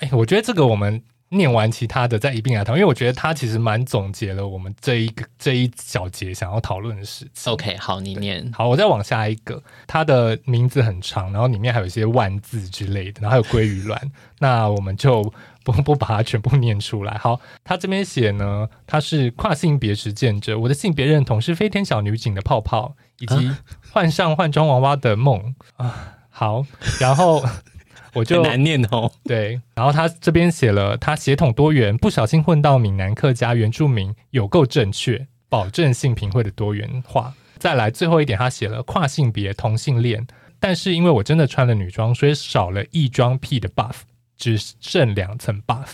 [0.00, 7.52] 哎，我觉得这个我们念完其他的再一并来讨论，因为我觉得他其实蛮总结了我们这一个这一小节想要讨论的事情。
[7.52, 8.50] OK，好，你念。
[8.54, 14.00] 好，我再往下一个，他的名字很长，然后里面还有一些万字之类的，然后还有鲑鱼卵，
[14.38, 15.22] 那我们就
[15.64, 17.18] 不 不把它全部念出来。
[17.18, 23.50] 好，他这边写呢，他是跨性别实践者，我的性别认同是飞天小女警的泡泡，以及
[23.92, 26.14] 换上换装娃娃的梦啊。
[26.30, 26.64] 好，
[27.00, 27.44] 然后。
[28.14, 37.34] 我就难念哦，对，然后他这边写了，他血统多元，不小心混到闽南客家原住民，有够正确，保证性平会的多元化。
[37.58, 40.26] 再来最后一点，他写了跨性别同性恋，
[40.60, 43.96] 但是因为我真的穿了女装，所以少了异装癖的 buff，
[44.36, 45.88] 只剩两层 buff。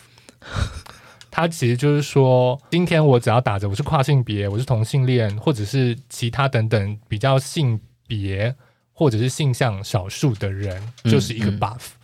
[1.30, 8.54] 他其实就是说，今天我只要打着我是跨性别，我是同性恋，或者是其他等等比较性别
[8.92, 11.78] 或者是性向少数的人，就是一个 buff。
[11.78, 11.96] 嗯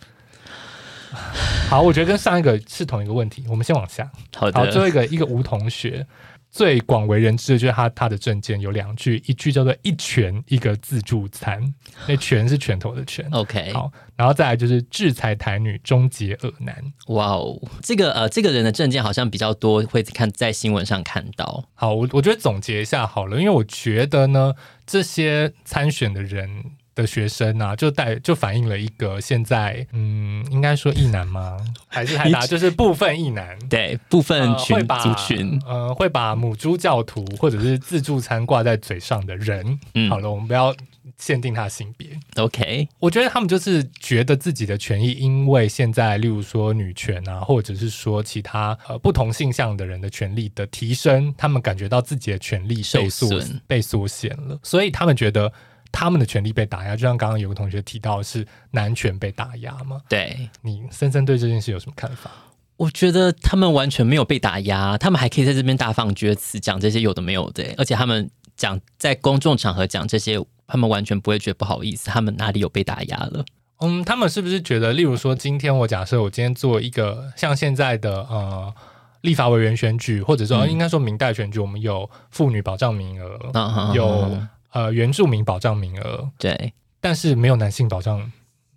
[1.69, 3.45] 好，我觉得跟上一个是同一个问题。
[3.49, 4.09] 我们先往下。
[4.35, 4.59] 好的。
[4.59, 6.05] 好，最后一个一个吴同学
[6.49, 11.73] 最广为人知的就是他他的证件有两句，一句叫做“一拳一个自助餐”，
[12.07, 13.25] 那拳是拳头的拳。
[13.31, 13.71] OK。
[13.71, 16.75] 好，然后再来就是制裁台女，终结恶男。
[17.07, 21.63] 哇哦，这个呃，这个人的证件好像比较多，会看在新闻上看到。
[21.73, 24.53] 好，我我觉得总结一下好了，因为我觉得呢，
[24.85, 26.71] 这些参选的人。
[26.93, 31.57] 的学生啊，就带就反映了一个现在，嗯，应该说异男吗？
[31.87, 32.45] 还是还大？
[32.45, 39.79] 就是部分异男，对部分群、呃、族群，呃，会把母猪教徒或者是自助餐挂在嘴上的人。
[39.95, 40.75] 嗯，好了，我们不要
[41.17, 42.09] 限定他性别。
[42.35, 55.51] OK，我觉得他们就是觉得自己的权益，因为现在，例如说女权啊，或者是说其他呃不同性向的人的权利的提升，他们感觉到自己的权利受损、被缩减了，所以他们觉得。
[55.91, 60.01] 他们的权利被打压，就像刚刚有个同学提到的是男权被打压嘛？
[60.07, 62.31] 对，你森森对这件事有什么看法？
[62.77, 73.45] 我觉得他们完全没有被打压，他们还可以在这边大放厥词，讲这些有的没有的，而且他们讲在公众场合讲这些，他们完全不会觉得不好意思，他们哪里有被打压了？
[73.81, 78.73] 嗯，他们是不是觉得，例如说，今天我假设我今天做一个像现在的呃
[79.21, 84.41] 立法委员选举，或者说、嗯、应该说明代选举，我们有妇女保障名额，嗯、有。
[84.71, 88.31] 呃，原住民保障名额对，但是没有男性保障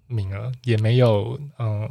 [0.09, 1.89] 名额，也没有嗯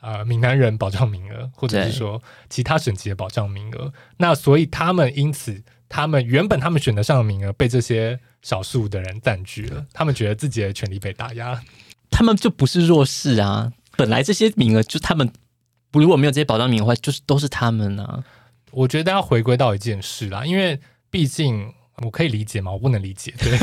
[0.00, 3.92] 啊闽南人保障名额，或者是说其他省级的保障名额。
[4.16, 11.62] 那所以他们因此，他们原本他们选得上的名额被这些少数的人占据了，他们觉得自己的权利被打压，
[12.10, 13.72] 他们就不是弱势啊。
[13.96, 15.32] 本来这些名额就他们
[15.92, 18.24] 不如果没有这些保障名额的话，就是都是他们啊。
[18.72, 21.72] 我觉得要回归到一件事啦，因为毕竟。
[22.02, 22.72] 我可以理解吗？
[22.72, 23.32] 我不能理解。
[23.38, 23.56] 对，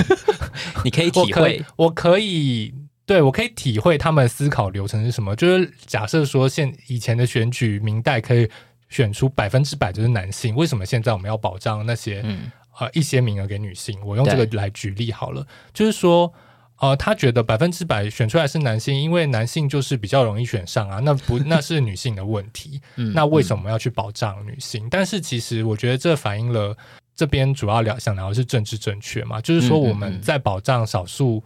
[0.83, 2.73] 你可以体会，我可以，
[3.05, 5.35] 对，我可以体会他们思考流程是什么。
[5.35, 8.49] 就是假设说现以前的选举，明代可以
[8.89, 13.99] 选出百分之百就是男性，为什么现在我们要保障那些、嗯、呃一些名额给女性？
[14.05, 16.33] 我用这个来举例好了，就是说，
[16.79, 22.81] 呃，他觉得百分之百选出来是男性，因为男性就是比较容易选上啊，那不 那是女性的问题。
[22.95, 24.85] 嗯、那为什么要去保障女性？
[24.85, 26.77] 嗯、但是其实我觉得这反映了。
[27.15, 31.43] 这边主要聊想聊的是政治正确嘛，就是说我们在保障少数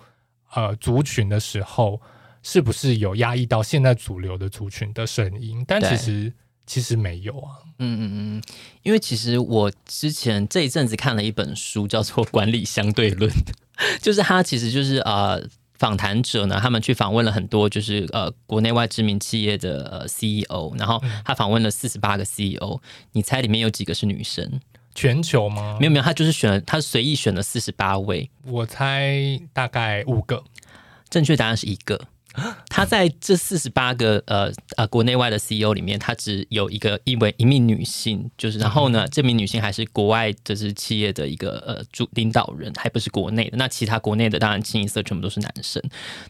[0.54, 2.00] 呃族群的时候，
[2.44, 5.64] 是不是有压抑到现在主流的族群的声音？
[5.68, 6.32] 但其实
[6.66, 7.52] 其实没有啊。
[7.80, 8.44] 嗯嗯嗯，
[8.84, 13.30] 因为其实我之前这一阵子看了一本书，叫做《管理相对论》，
[14.02, 22.80] 就是他其实就是呃访谈者呢，他们去访问了很多就是呃国内外知名企业的呃 CEO，然后他访问了四十八个 CEO，
[23.12, 24.62] 你猜里面有几个是女生？
[24.96, 25.78] 全球吗？
[25.80, 28.28] 没有没有，他就是选了，他随意选了四十八位。
[28.46, 30.42] 我猜大概五个，
[31.10, 32.00] 正确答案是一个
[32.70, 43.58] 他在这四十八个呃呃国内外的 CEO 里面，他只有一个一位一名女性，就是然后呢，这名女性还是国外就是企业的一个呃主领导人，还不是国内的。
[43.58, 45.82] 那其他国内的当然清一色全部都是男生。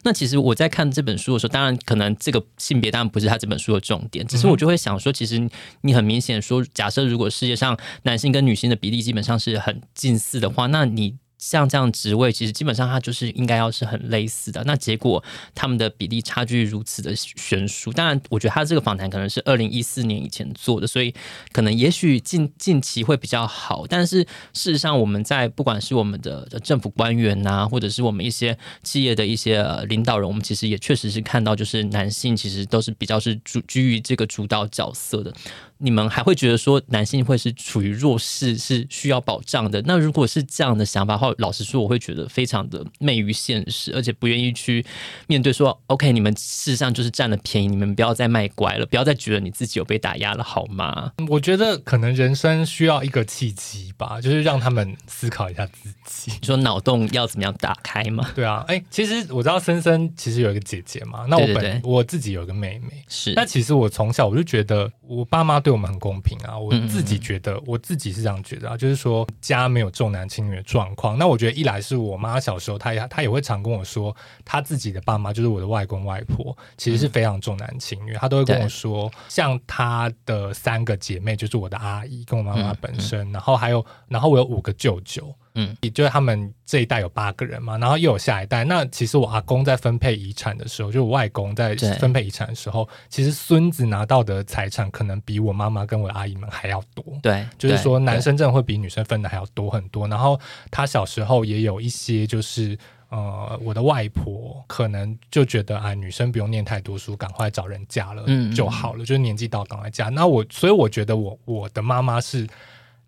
[0.04, 5.48] 那其实我在看这本书的时候，当然可能这个性别当然不是他这本书的重点，只是我就会想说，其实
[5.82, 11.16] 你很明显说，假设如果世界上男性跟女性的比例基本上是很近似的话，那你。
[11.48, 14.62] 像这样职位，其实基本上它就是应该要是很类似的。
[14.64, 15.22] 那结果
[15.54, 17.92] 他们的比例差距如此的悬殊。
[17.92, 21.14] 当然，我觉得他这个访谈可能是二零一四年以前做的，所以
[21.52, 23.86] 可能也许近近期会比较好。
[23.88, 35.32] 但是事实上，我们在不管是我们的政府官员呐、啊，或者是我们一些企业的一些领导人，我们其实也确实是看到，就是男性其实都是比较是主居于这个主导角色的。
[35.78, 39.82] 你们还会觉得说男性会是处于弱势，是需要保障的？
[39.82, 44.82] 那如果是这样的想法的话，老实说，我会觉得非常的昧于现实，而且不愿意去
[45.26, 51.12] 面对说，OK，你们事实上就是占了便宜，你们不要再卖乖了，不要再觉得你自己有被打压了，好吗？
[51.28, 58.30] 我觉得可能人生需要一个契机吧，就是让他们思考一下自己，你说脑洞要怎么样打开吗？
[58.34, 65.62] 对啊，哎、欸，其实我知道森森其实有一个姐姐嘛，那我本我自己有一个妹妹，是，那其实我从小我就觉得我爸妈。
[65.66, 66.56] 对我们很公平啊！
[66.56, 71.18] 我自己觉得，我自己是这样觉得啊，就是说家没有重男轻女的状况。
[71.18, 78.12] 那我觉得一来是我妈小时候，她也她也会常跟我说，她自己的爸妈就是我的外公外婆，其实是非常重男轻女。
[78.12, 85.34] 她都会跟我说，像她的三个姐妹就是我的阿姨跟我妈妈本身，然后还有，然后我有五个舅舅。
[85.56, 88.62] 嗯，也就是他们这一代有八个人嘛，然后又有下一代。
[88.62, 97.02] 那其实我阿公在分配遗产的时候，就我外公在分配遗产的时候，其实孙子拿到的财产可能比我妈妈跟我阿姨们还要多。
[97.22, 100.06] 对，就是说男生真的会比女生分的还要多很多。
[100.06, 100.38] 然后
[100.70, 110.10] 他小时候也有一些，就是呃，我的外婆可能就觉得啊，女生不用念太多书，赶快找人嫁了就好了，嗯嗯，就是年纪到赶快嫁。
[110.10, 112.46] 那我所以我觉得我我的妈妈是。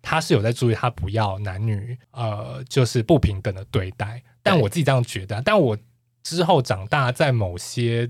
[0.01, 4.21] 他是有在注意，他不要男女呃，就是不平等的对待。
[4.41, 5.77] 但我自己这样觉得，但我
[6.23, 8.09] 之后长大，在某些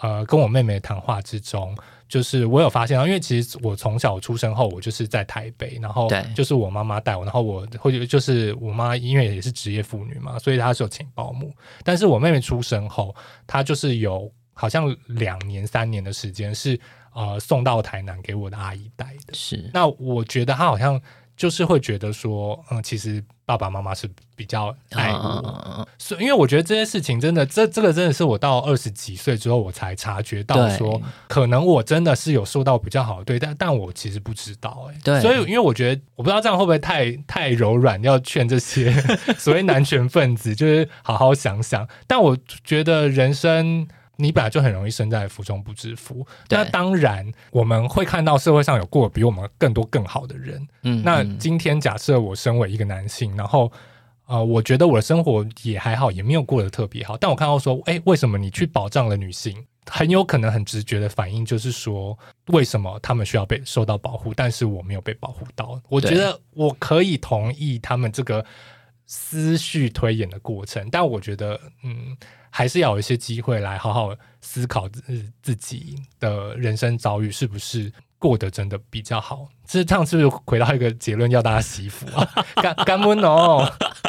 [0.00, 1.76] 呃跟我妹妹谈话之中，
[2.08, 11.52] 就是我有发现到，因为其实我从小出生后，我就是在台北，然后就是我妈妈带我，然后我或者就是我妈因为也是职业妇女嘛，所以她是有请保姆。
[11.82, 13.14] 但是我妹妹出生后，
[13.46, 16.78] 她就是有好像两年三年的时间是
[17.12, 19.34] 呃送到台南给我的阿姨带的。
[19.34, 21.00] 是，那我觉得她好像。
[21.36, 38.92] 就是会觉得说，嗯，其实爸爸妈妈是比较爱我，所以因为我觉得这些事情真的，这这个真的是我到二十几岁之后我才察觉到，说可能我真的是有受到比较好的对待，但但我其实不知道，哎，对，所以因为我觉得我不知道这样会不会太太柔软，要劝这些
[39.36, 43.86] 所谓男权分子就是好好想想，但我觉得人生。
[44.16, 50.64] 你本来就很容易身在福中不知福，那当然我们会看到社会上有过比我们更多更好的人。
[50.82, 53.70] 嗯，那今天假设我身为一个男性，然后
[54.26, 59.66] 呃，我觉得我的生活也还好，也没有过得特别好，但我看到说，哎，为什么你去保障了女性？
[59.90, 65.78] 很有可能很直觉的反应就是说，为什么他们需要被受到保护，但是我没有被保护到？
[65.88, 68.42] 我觉得我可以同意他们这个
[69.06, 72.16] 思绪推演的过程，但我觉得，嗯。
[72.56, 75.02] 还是要有一些机会来好好思考自
[75.42, 79.48] 自己的人生遭遇是不是过得真的比较好。
[79.66, 82.30] 这趟是不是回到一个结论，要大家惜福啊？
[82.62, 83.68] 干干温哦，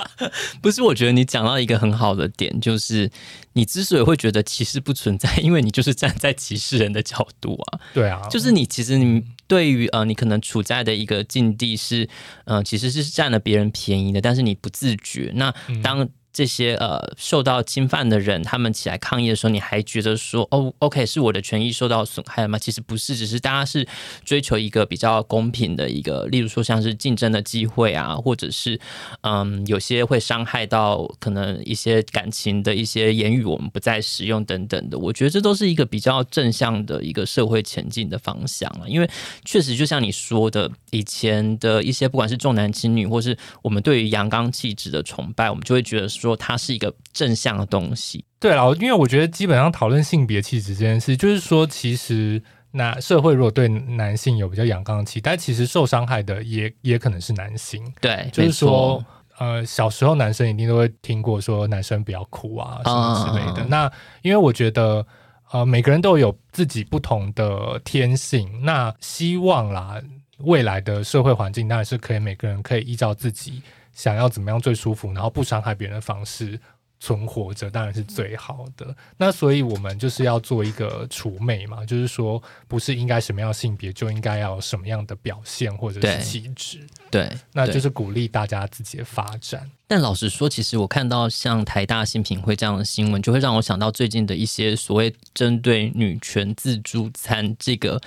[0.61, 3.09] 不是，我觉得你讲到一个很好的点，就是
[3.53, 7.79] 你之所以会觉得歧视不存在，因为你就是站在歧视人的角度啊。
[7.95, 12.07] 对啊，就是你其实你对于呃，你可能处在的一个境地是，
[12.43, 15.31] 呃，其实是占了别人便宜的，但是你不自觉。
[15.33, 22.59] 那当、嗯这些呃受到侵犯的人，他们起来抗议的时候，你还觉得说哦，OK，是我的权益受到损害了吗？
[22.59, 23.87] 其实不是，只是大家是
[24.25, 28.77] 追求一个比较公平的一个，例如说像是竞争的机会啊，或者是
[29.21, 34.99] 嗯，有些会伤害到可能一些感情的一些言语，我们不再使用等等的。
[34.99, 39.09] 我觉得这都是一个比较正向的一个社会前进的方向啊，因为
[39.45, 46.09] 确实就像你说的，以前的一些不管是重男轻女，或是我们对于阳刚气质的崇拜，我们就会觉得。
[46.25, 57.81] 说它是一个正向的东西，对了，因为我觉得基本上讨论性别气质这件事，就是说，其实那社会如果对男性有比较阳刚的气，但其实受伤害的也也可能是男性。
[58.01, 59.03] 对，就是说，
[59.37, 63.63] 呃，小时候男生一定都会听过说男生不要哭啊什么之类的。
[63.63, 63.91] 嗯、那
[64.23, 65.05] 因为我觉得，
[65.51, 70.01] 呃，每个人都有自己不同的天性，那希望啦，
[70.39, 73.61] 未来的社会环境当然是可以每个人可以依照自己。
[73.95, 76.59] 想要怎么样最舒服，然后不伤害别人的方式
[76.99, 78.95] 存活着，当然是最好的。
[79.17, 86.85] 那所以我们就是要做一个除魅嘛，就是说不是应该什么样性别就应该要什么样的表现或者是气质，
[87.15, 89.71] 对，那就是鼓励大家自己的发展。
[89.87, 98.01] 但老实说，其实我看到像台大新品会这样的新闻，就会让我想到最近的一些所谓针对女权自助餐这个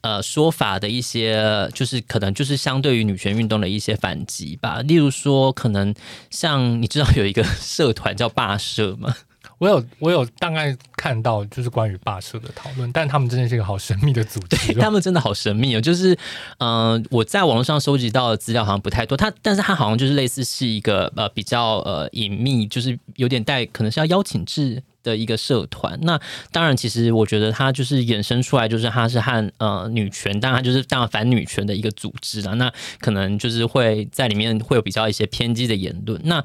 [0.00, 4.80] 呃说法的一些，就是可能就是相对于女权运动的一些反击吧。
[4.80, 5.94] 例如说，可能
[6.30, 9.14] 像你知道有一个 社团叫霸社吗？
[9.64, 15.80] 我有我有大概看到，就是关于霸社的讨论，但他们真的是一个好神秘的组织，对，他们真的好神秘哦。
[15.80, 16.12] 就是，
[16.58, 25.98] 嗯、呃，我在网络上收集到的资料好像不太多，他，但是他好像就是类似是一个呃比较呃隐秘，就是有点带可能是要邀请制的一个社团。
[26.02, 26.20] 那
[26.52, 32.54] 当然，其实我觉得它就是衍生出来，就是它是和呃女权，当然他就是当然反女权的一个组织了。
[32.56, 36.20] 那可能就是会在里面会有比较一些偏激的言论。
[36.24, 36.44] 那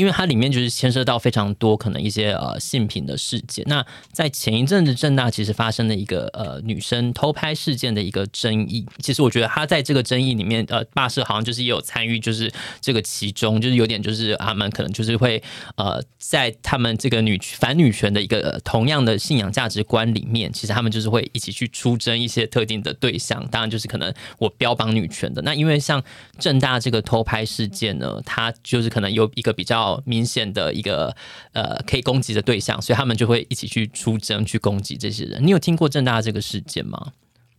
[0.00, 3.62] 因为它里面就是牵涉到非常多可能一些呃性品的事件。
[3.68, 8.86] 那在前一阵子，正大其实发生了一个呃女生偷拍事件的一个争议。
[9.00, 15.42] 其实我觉得他在这个争议里面，呃，霸社好像就是也有参与，就是这个其中就是有点就是他们可能就是会
[15.76, 23.46] 呃在他们这个女反女权的一个、同样的信仰价值观里面，其实他们就是会一起去出征一些特定的对象。
[23.50, 25.42] 当然就是可能我标榜女权的。
[25.42, 26.02] 那因为像
[26.38, 29.89] 正大这个偷拍事件呢，它就是可能有一个比较。
[30.04, 31.14] 明显的一个
[31.52, 35.40] 呃可以攻击的对象，所以他们就会一起去出征去攻击这些人。
[35.44, 37.12] 你有听过正大这个事件吗？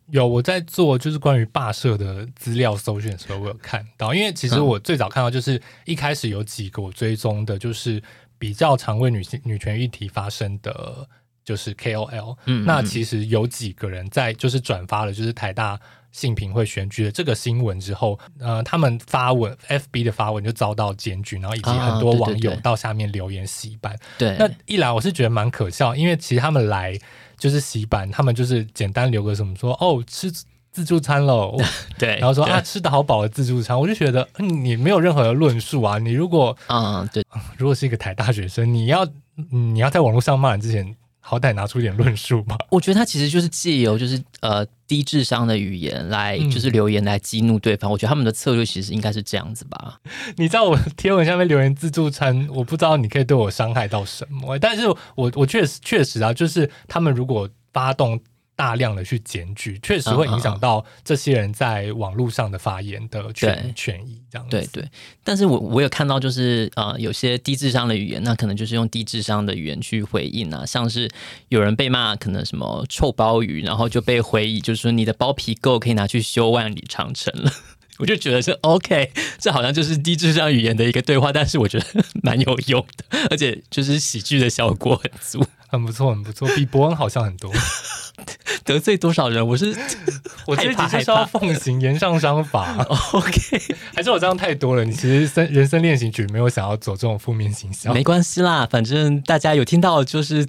[0.10, 4.14] 有，我在做就是关于霸社的资料搜寻的时候，我有看到。
[4.14, 8.04] 因为其实我最早看到就是一开始有几个我追踪的，就是
[8.38, 11.08] 比较常为女性女权议题发生的，
[11.46, 12.38] 就是 KOL。
[12.46, 15.80] 嗯，那其实有几个人在就是转发了，就是台大。
[16.12, 23.96] 性平会选举的这个新闻之后，呃，他们发文，FB 的发文就遭到检举，然后以及很多网友到下面留言洗版。
[24.18, 26.98] 对，对，那一来我是觉得蛮可笑，因为其实他们来
[27.38, 30.32] 就是洗版，他们就是简单留个什么说哦吃
[30.72, 31.58] 自助餐喽，
[31.98, 37.26] 对，然后说啊吃的好饱的自助餐，我就觉得你没有任何的论述啊，你如果啊对，
[37.58, 39.08] 如果是一个台大学生，你要
[39.50, 40.96] 你要在网络上骂人之前。
[41.24, 42.58] 好歹拿出一点论述吧。
[42.72, 47.90] 我觉得他其实就是借由就是呃低智商的语言来就是留言来激怒对方。
[47.90, 50.02] 嗯、我觉得他们的策略其实应该是这样子吧。
[50.36, 54.60] 你知道我贴文下面留言自助餐，我不知道你可以对我伤害到什么。
[54.60, 58.20] 但是我我确实确实啊，就是他们如果发动。
[58.62, 64.52] 大量的去检举，确实会影响到这些人在网络上的发言的权权益，这样子。
[64.52, 64.88] 对对，
[65.24, 71.10] 但是我我有看到，就是呃，有些低智商的语言，那可能就是用低智商的语言去回应啊，像是
[71.50, 77.52] 有人被骂，可能什么臭鲍鱼，然后就被回忆，就是说你的包皮够可以拿去修万里长城了。
[77.98, 81.86] 我就觉得是 OK，这好像就是低智商语言的一个对话，但是我觉得
[82.22, 87.52] 蛮有用的，而且就是喜剧的效果很足，很不错，很不错，比伯恩好像很多。
[88.64, 89.46] 得罪多少人？
[89.46, 89.76] 我是
[90.46, 92.86] 我这只是要奉行言上商法。
[93.14, 93.60] OK，
[93.96, 94.84] 还是我这样太多了？
[94.84, 100.46] 你其实生人生练习曲没有想要走这种负面形象，没关系啦，反正大家有听到就是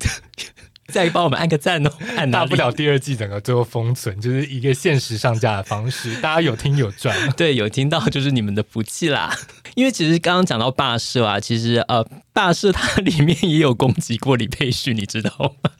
[0.93, 1.91] 再帮我们按个赞哦。
[2.17, 7.17] 按大不了第二季整个最后封存，就是一个限时上架的方式， 大家有听有赚。
[7.33, 9.37] 对，有听到就是你们的福气啦。
[9.75, 15.33] 因为其实刚刚讲到霸社啊，其实呃，霸社它里面也有攻击过李佩旭，你知道
[15.63, 15.71] 吗？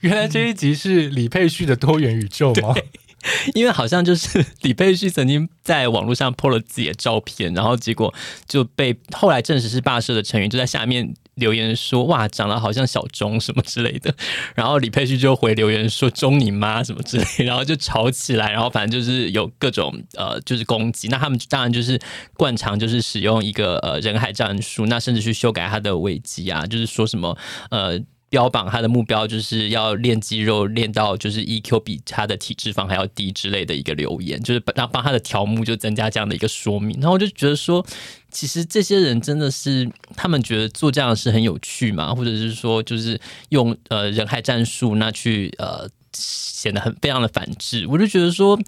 [0.00, 2.74] 原来这一集是李佩旭的多元宇宙吗？
[3.54, 8.12] 因为好像就是李佩旭曾经在网络上 po 了自己的照片，然后结果
[8.48, 14.14] 就被后来证实是霸社的成员，就在下面留言说：“哇，长得好像小钟什么之类的。
[14.54, 21.08] ”然后李佩旭就回留言说：“钟你妈什么之类。”然后就吵起来，然后反正就是有各种呃，就是攻击。
[21.08, 21.98] 那他们当然就是
[22.34, 27.36] 惯常就是使用一个呃人海战术，那甚至去修改他的危机啊，就是说什么
[27.70, 28.00] 呃。
[28.32, 36.98] 标榜他的目标就是要练肌肉，练到就是 EQ 比他的体脂肪还要低之类的一个留言，就是帮帮他的条目就增加这样的一个说明。
[36.98, 37.84] 然后我就觉得说，
[38.30, 43.20] 其实这些人真的是他们觉得做这样的事很有趣嘛，或者是说就是
[43.50, 47.86] 用呃人海战术那去呃显得很非常的反智。
[47.86, 48.58] 我就觉得说，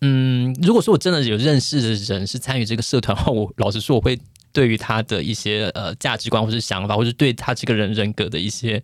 [0.00, 4.18] 嗯，如果说我真的有认识的人是参与这个社团的话，我老实说我会。
[4.54, 8.82] 对于他的一些呃价值观或是想法，或是对他这个人人格的一些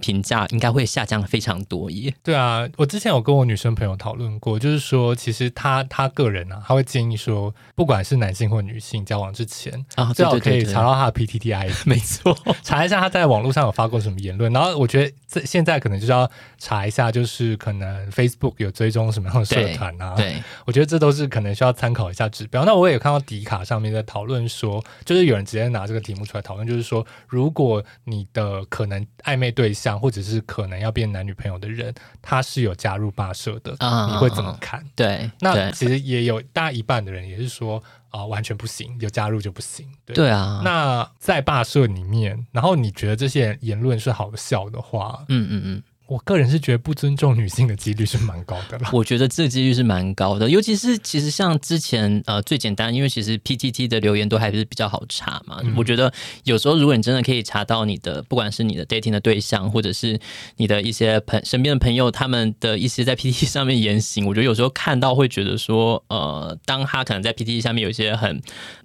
[0.00, 2.12] 评价，应该会下降非常多耶。
[2.22, 14.52] 对啊，我之前有跟我女生朋友讨论过，就是说，其实她她个人啊，她会建议说，不管是男性或女性交往之前啊，最好可以查到他的 PTTI， 没错，查一下他在网络上有发过什么言论。
[14.52, 20.14] 然后我觉得这现在可能就是要查一下，就是可能 Facebook 有追踪什么样的社团啊。
[20.16, 22.64] 对，对我觉得这都是可能需要参考一下指标。
[22.64, 24.84] 那我也看到迪卡上面在讨论说。
[25.04, 34.84] 就是有人直接拿这个题目出来讨论，就是说，如果你的可能暧昧对象或者是可能要变男女朋友的人，他是有加入罢社的，啊、你会怎么看？
[34.96, 37.78] 对，那其实也有大一半的人也是说
[38.10, 39.86] 啊、呃，完全不行，有加入就不行。
[40.04, 40.60] 对，对啊。
[40.64, 45.82] 那在罢社里面，然后你觉得这些言论是好笑的话，嗯嗯嗯。
[46.08, 48.88] 我个人是觉得不尊重女性的几率是蛮高的啦。
[48.94, 55.60] 我觉得这个几率是蛮高的，尤其是其实像之前呃最简单，因为其实 PTT 的留言都还是比较好查嘛。
[55.62, 56.10] 嗯、我觉得
[56.44, 60.18] 有时候如果你真的可以查到你的，不管是你的 dating 的对象，或者是
[60.56, 68.40] 你的一些朋身边的朋友，他们的一些在 PTT 上面言行，我觉得有时候看到会觉得说，呃，当他可能在 PTT 下面有一些很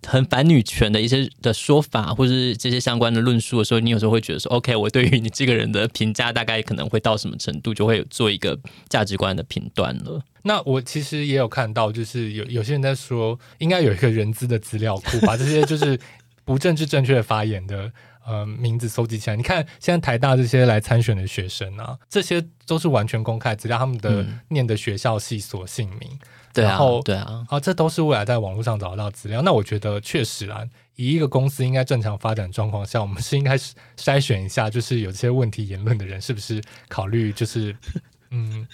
[0.05, 7.12] 很反女权的一些的说法，或者是这些相关的论述的时候，你有时候会觉得说，OK，我对于你这个人的评价大概可能会到。
[7.13, 8.59] 到什么程度就会做一个
[8.89, 10.21] 价值观的评断了。
[10.41, 15.97] 那我其实也有看到，就是有有些人在说，应该有一个人资的资料库，把这些就是
[16.43, 17.91] 不政治正确的发言的
[18.25, 19.35] 呃名字搜集起来。
[19.35, 26.19] 你看现在台大这些来参选的学生啊，这些都是完全公开资料，他们的念的学校系所姓名，嗯、
[26.53, 29.41] 对啊，然后对啊，啊，这都是未来在网络上找得到资料。
[29.41, 30.63] 那我觉得确实啊。
[30.95, 37.75] 以一个公司应该正常发展状况下，我们是应该是筛选一下，就是有这些问题言论的人，是不是考虑就是
[38.29, 38.67] 嗯，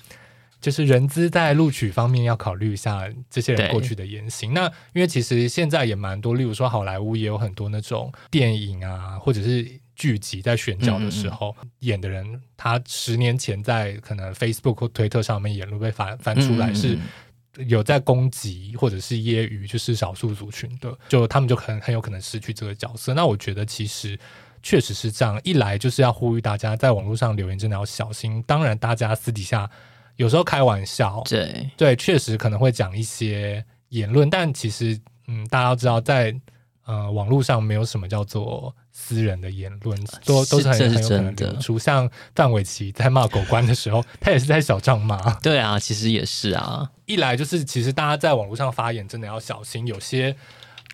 [0.60, 4.54] 就是人资在录取方面要考虑一下这些人过去的言行。
[4.54, 9.66] 那因为其实现在也蛮多，例如说好莱坞也有很多那种电影啊，或者是
[9.96, 17.00] 剧集在选角的时候嗯嗯演的人，他十年前在可能 Facebook 或推特上面言论被翻翻出来是。
[17.68, 23.14] 有在攻击或者是揶揄，就是少数族群的，就他们就很很有可能失去这个角色。
[23.14, 24.18] 那我觉得其实
[24.64, 28.42] 确实是这样，一来就是要呼吁大家在网络上留言真的要小心。
[28.44, 29.70] 当然，大家私底下
[30.16, 36.36] 有时候开玩笑，对对，确实可能会讲一些言论，但其实嗯，大家要知道，在
[36.90, 38.76] 呃网络上没有什么叫做。
[38.92, 45.18] 私人的言论都都是很很有可能的，出像范玮琪在骂狗官的时候，他也是在小账骂。
[45.36, 46.88] 对啊，其实也是啊。
[47.06, 50.36] 一来就是，其实大家在网络上发言真的要小心，有些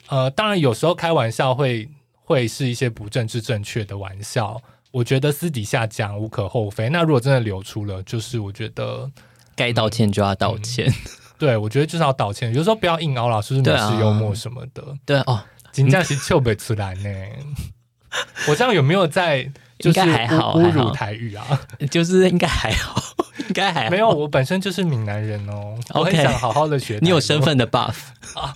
[0.07, 1.89] 呃，当然有时候开玩笑会
[2.23, 6.87] 会是一些不政治正确的玩笑，我觉得私底下讲无可厚非。
[6.89, 9.09] 那如果真的流出了，就是我觉得
[9.55, 10.87] 该道歉就要道歉。
[10.87, 10.93] 嗯、
[11.39, 14.83] 对，我觉得就是要道歉，有时候不要硬凹老师是美式幽默什么的。
[15.05, 15.43] 对，啊、对哦，
[15.83, 17.09] 真的是笑不出来呢。
[18.47, 19.43] 我这样有没有在
[19.77, 21.45] 就是侮辱台语啊？
[21.91, 23.01] 就是应该还好，
[23.49, 23.89] 应该还好。
[23.89, 25.77] 没有，我本身就是闽南人哦。
[25.89, 26.97] 很想好好的学。
[27.01, 27.93] 你有身份的 buff
[28.35, 28.55] 啊？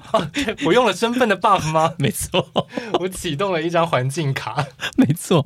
[0.66, 1.94] 我用了身份的 buff 吗？
[1.98, 2.48] 没错，
[3.02, 4.66] 我启动了一张环境卡。
[4.96, 5.46] 没错，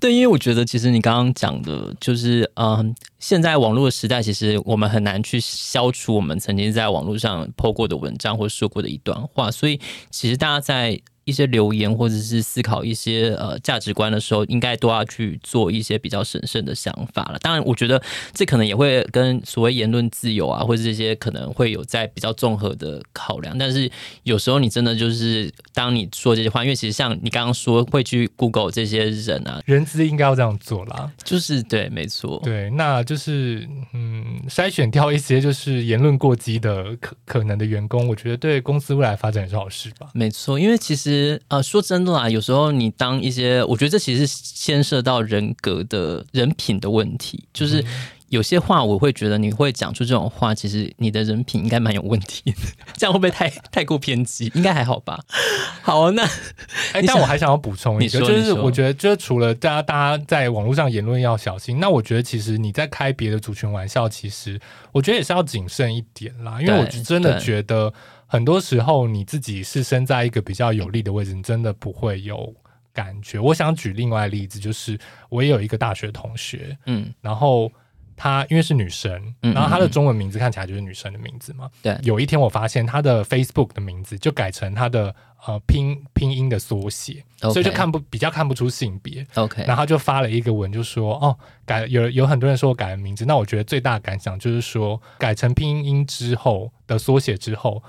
[0.00, 11.00] 对，因为我觉得其实你刚刚讲的，就是嗯，现在网络的时代，其实我们很难去消除我们曾经在网络上 po 过的文章或说过的一段话，所以其实大家在。
[11.24, 17.38] 一些留言或者是思考一些呃价值观的时候，应该都要去做一些比较审慎的想法了。
[17.38, 18.02] 当然，我觉得
[18.34, 23.56] 这可能也会跟所谓言论自由啊，或者这些可能会有在比较综合的考量。
[23.56, 23.88] 但是
[24.24, 31.08] 有时候你真的就是当你说这些话，因为其实像你刚刚说会去 Google 这些人啊，人资应该要这样做啦。
[31.22, 40.08] 就是对，没错，对，那就是嗯，筛选掉一些就是言论过激的可可能的员工，我觉得对公司未来发展也是好事吧。
[40.14, 41.11] 没错，因为其实。
[41.12, 47.44] 其实呃，说真的啦，有时候你当一些，我觉得这其实牵涉到人格的人品的问题。
[47.52, 47.84] 就是
[48.30, 52.54] 有些话，我会觉得你会讲出这种话，其实你的人品应该蛮有问题的。
[52.96, 54.50] 这样会不会太太过偏激？
[54.54, 55.20] 应该还好吧。
[55.82, 56.22] 好，那
[56.94, 64.58] 哎，但我还想要补充一个，就是我觉得，就是除了大家大家在网络上言论要小心，那我觉得其实你在开别的族群玩笑，其实
[64.92, 67.92] 我觉得也是要谨慎一点啦，因为我真的觉得。
[68.32, 72.50] 很多时候你自己是身在一个比较有利的位置，你真的不会有
[72.90, 73.38] 感觉。
[73.38, 77.70] 我想举另外例子，就是我也有一个大学同学，嗯，然后
[78.16, 79.12] 她因为是女生，
[79.42, 81.94] 然后她的中文名字看起来就是女生的名字嘛，对。
[82.02, 85.14] 有一天我发现她的 Facebook 的名字就改成她的
[85.46, 89.26] 呃拼拼音的缩写，所以就看不比较看不出性别。
[89.34, 97.82] OK，然后就发了一个文，就说哦，改有有很多人说我改了名字，那我觉得最大的感想就是说改成拼音之后的缩写之后。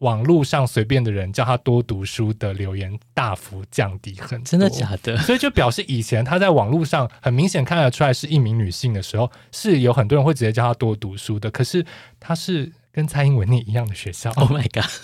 [0.00, 5.16] 网络上随便的人叫他多读书的留言大幅降低很多，真的假的？
[5.18, 11.50] 所以就表示以前他在网络上很明显看得出来是一名女性的时候，是有很多人会直接叫他多读书的。
[11.50, 11.84] 可是
[12.18, 14.90] 他是跟蔡英文念一样的学校，Oh my god！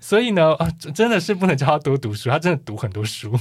[0.00, 3.38] 所以呢，啊，真的是不能叫他多读书，他真的读很多书。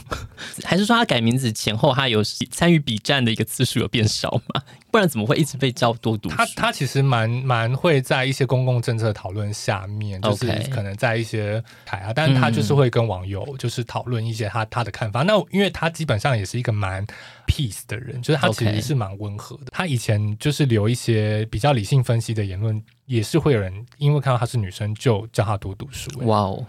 [0.63, 4.61] 还是说他改名字前后他有参与比战的一个次数有变少吗？
[4.97, 6.35] 然怎么会一直被叫多读书？
[6.35, 15.23] 他他其实蛮蛮会在一些公共政策讨论下面，就是可能在一些台啊，但是他就是会跟网友就是讨论一些他他的看法。
[15.23, 17.05] 那因为他基本上也是一个蛮
[17.47, 19.65] peace 的人，就是他其实是蛮温和的。
[19.71, 26.09] 他以前就是留一些比较理性分析的言论，也是会有人因为看到她是女生就叫她多读书。
[26.25, 26.65] 哇哦，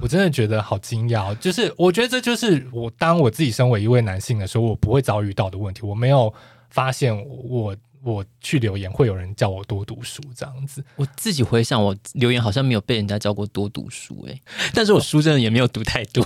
[0.00, 5.82] 我真的觉得好惊讶，就是我觉得这就是我当我自己身为一位男性的时候，我不会遭遇到的问题。
[5.82, 6.32] 我没有。
[6.70, 14.42] 发现我我去留言会有人叫我多读书这样子，我自己回想，我留言好像没有被人家叫过多读书诶、欸，
[14.72, 16.24] 但是我书真的也没有读太多，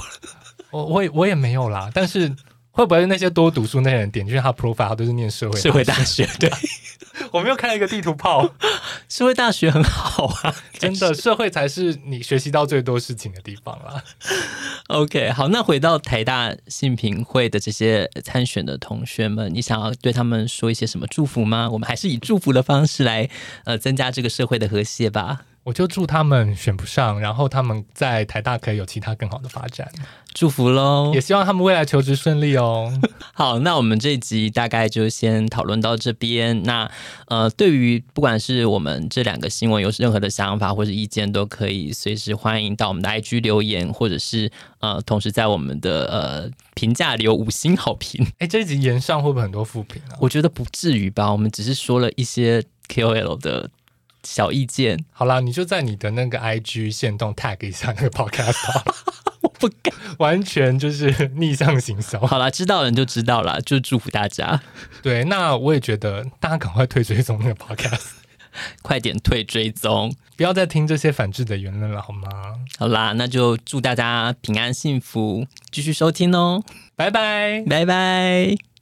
[0.70, 2.34] 我我也我也没有啦，但是
[2.74, 6.28] 会不会那些多读书那些人点进去他 profile 他都是念社会社会大学？
[6.38, 6.50] 对。
[7.30, 8.54] 我没有看到一个地图炮，
[9.08, 14.02] 社会大学很好啊，真的，社会才是你学习到最多事情的地方啦。
[14.88, 21.70] OK，好，那回到台大信评会的这些参选的同学们，你想要对他们说一些什么祝福吗？
[21.70, 23.30] 我们还是以祝福的方式来
[23.64, 25.42] 呃增加这个社会的和谐吧。
[25.64, 29.90] 我就祝他们选不上，然后他们在台大可以有其他更好的发展，
[30.34, 31.10] 祝福喽！
[31.14, 32.92] 也希望他们未来求职顺利哦。
[33.32, 36.62] 好，那我们这一集大概就先讨论到这边。
[36.64, 36.90] 那
[37.28, 44.50] 呃，对于不管是我们这两个新闻有任何的想法或者意见，都可以随时欢迎到我们的 IG 留言，或者是
[44.80, 48.26] 呃，同时在我们的呃评价留五星好评。
[48.38, 50.20] 哎，这一集延上会不会很多负评啊？
[50.20, 53.70] 我觉得不至于吧，我们只是说了一些 KOL 的。
[54.24, 58.56] 小意见，好啦，你就在你的那个 IG 线动 tag 一下那个 podcast，
[59.42, 62.18] 我不敢，完全就是逆向行销。
[62.20, 64.60] 好啦，知道人就知道了，就祝福大家。
[65.02, 68.10] 对，那我也觉得大家赶快退追踪那个 podcast，
[68.82, 72.28] 快点退追踪，不要再听这些反制的言论了，好吗？
[72.78, 76.62] 好啦，那就祝大家平安幸福，继续收听哦，
[76.96, 78.73] 拜拜，拜拜。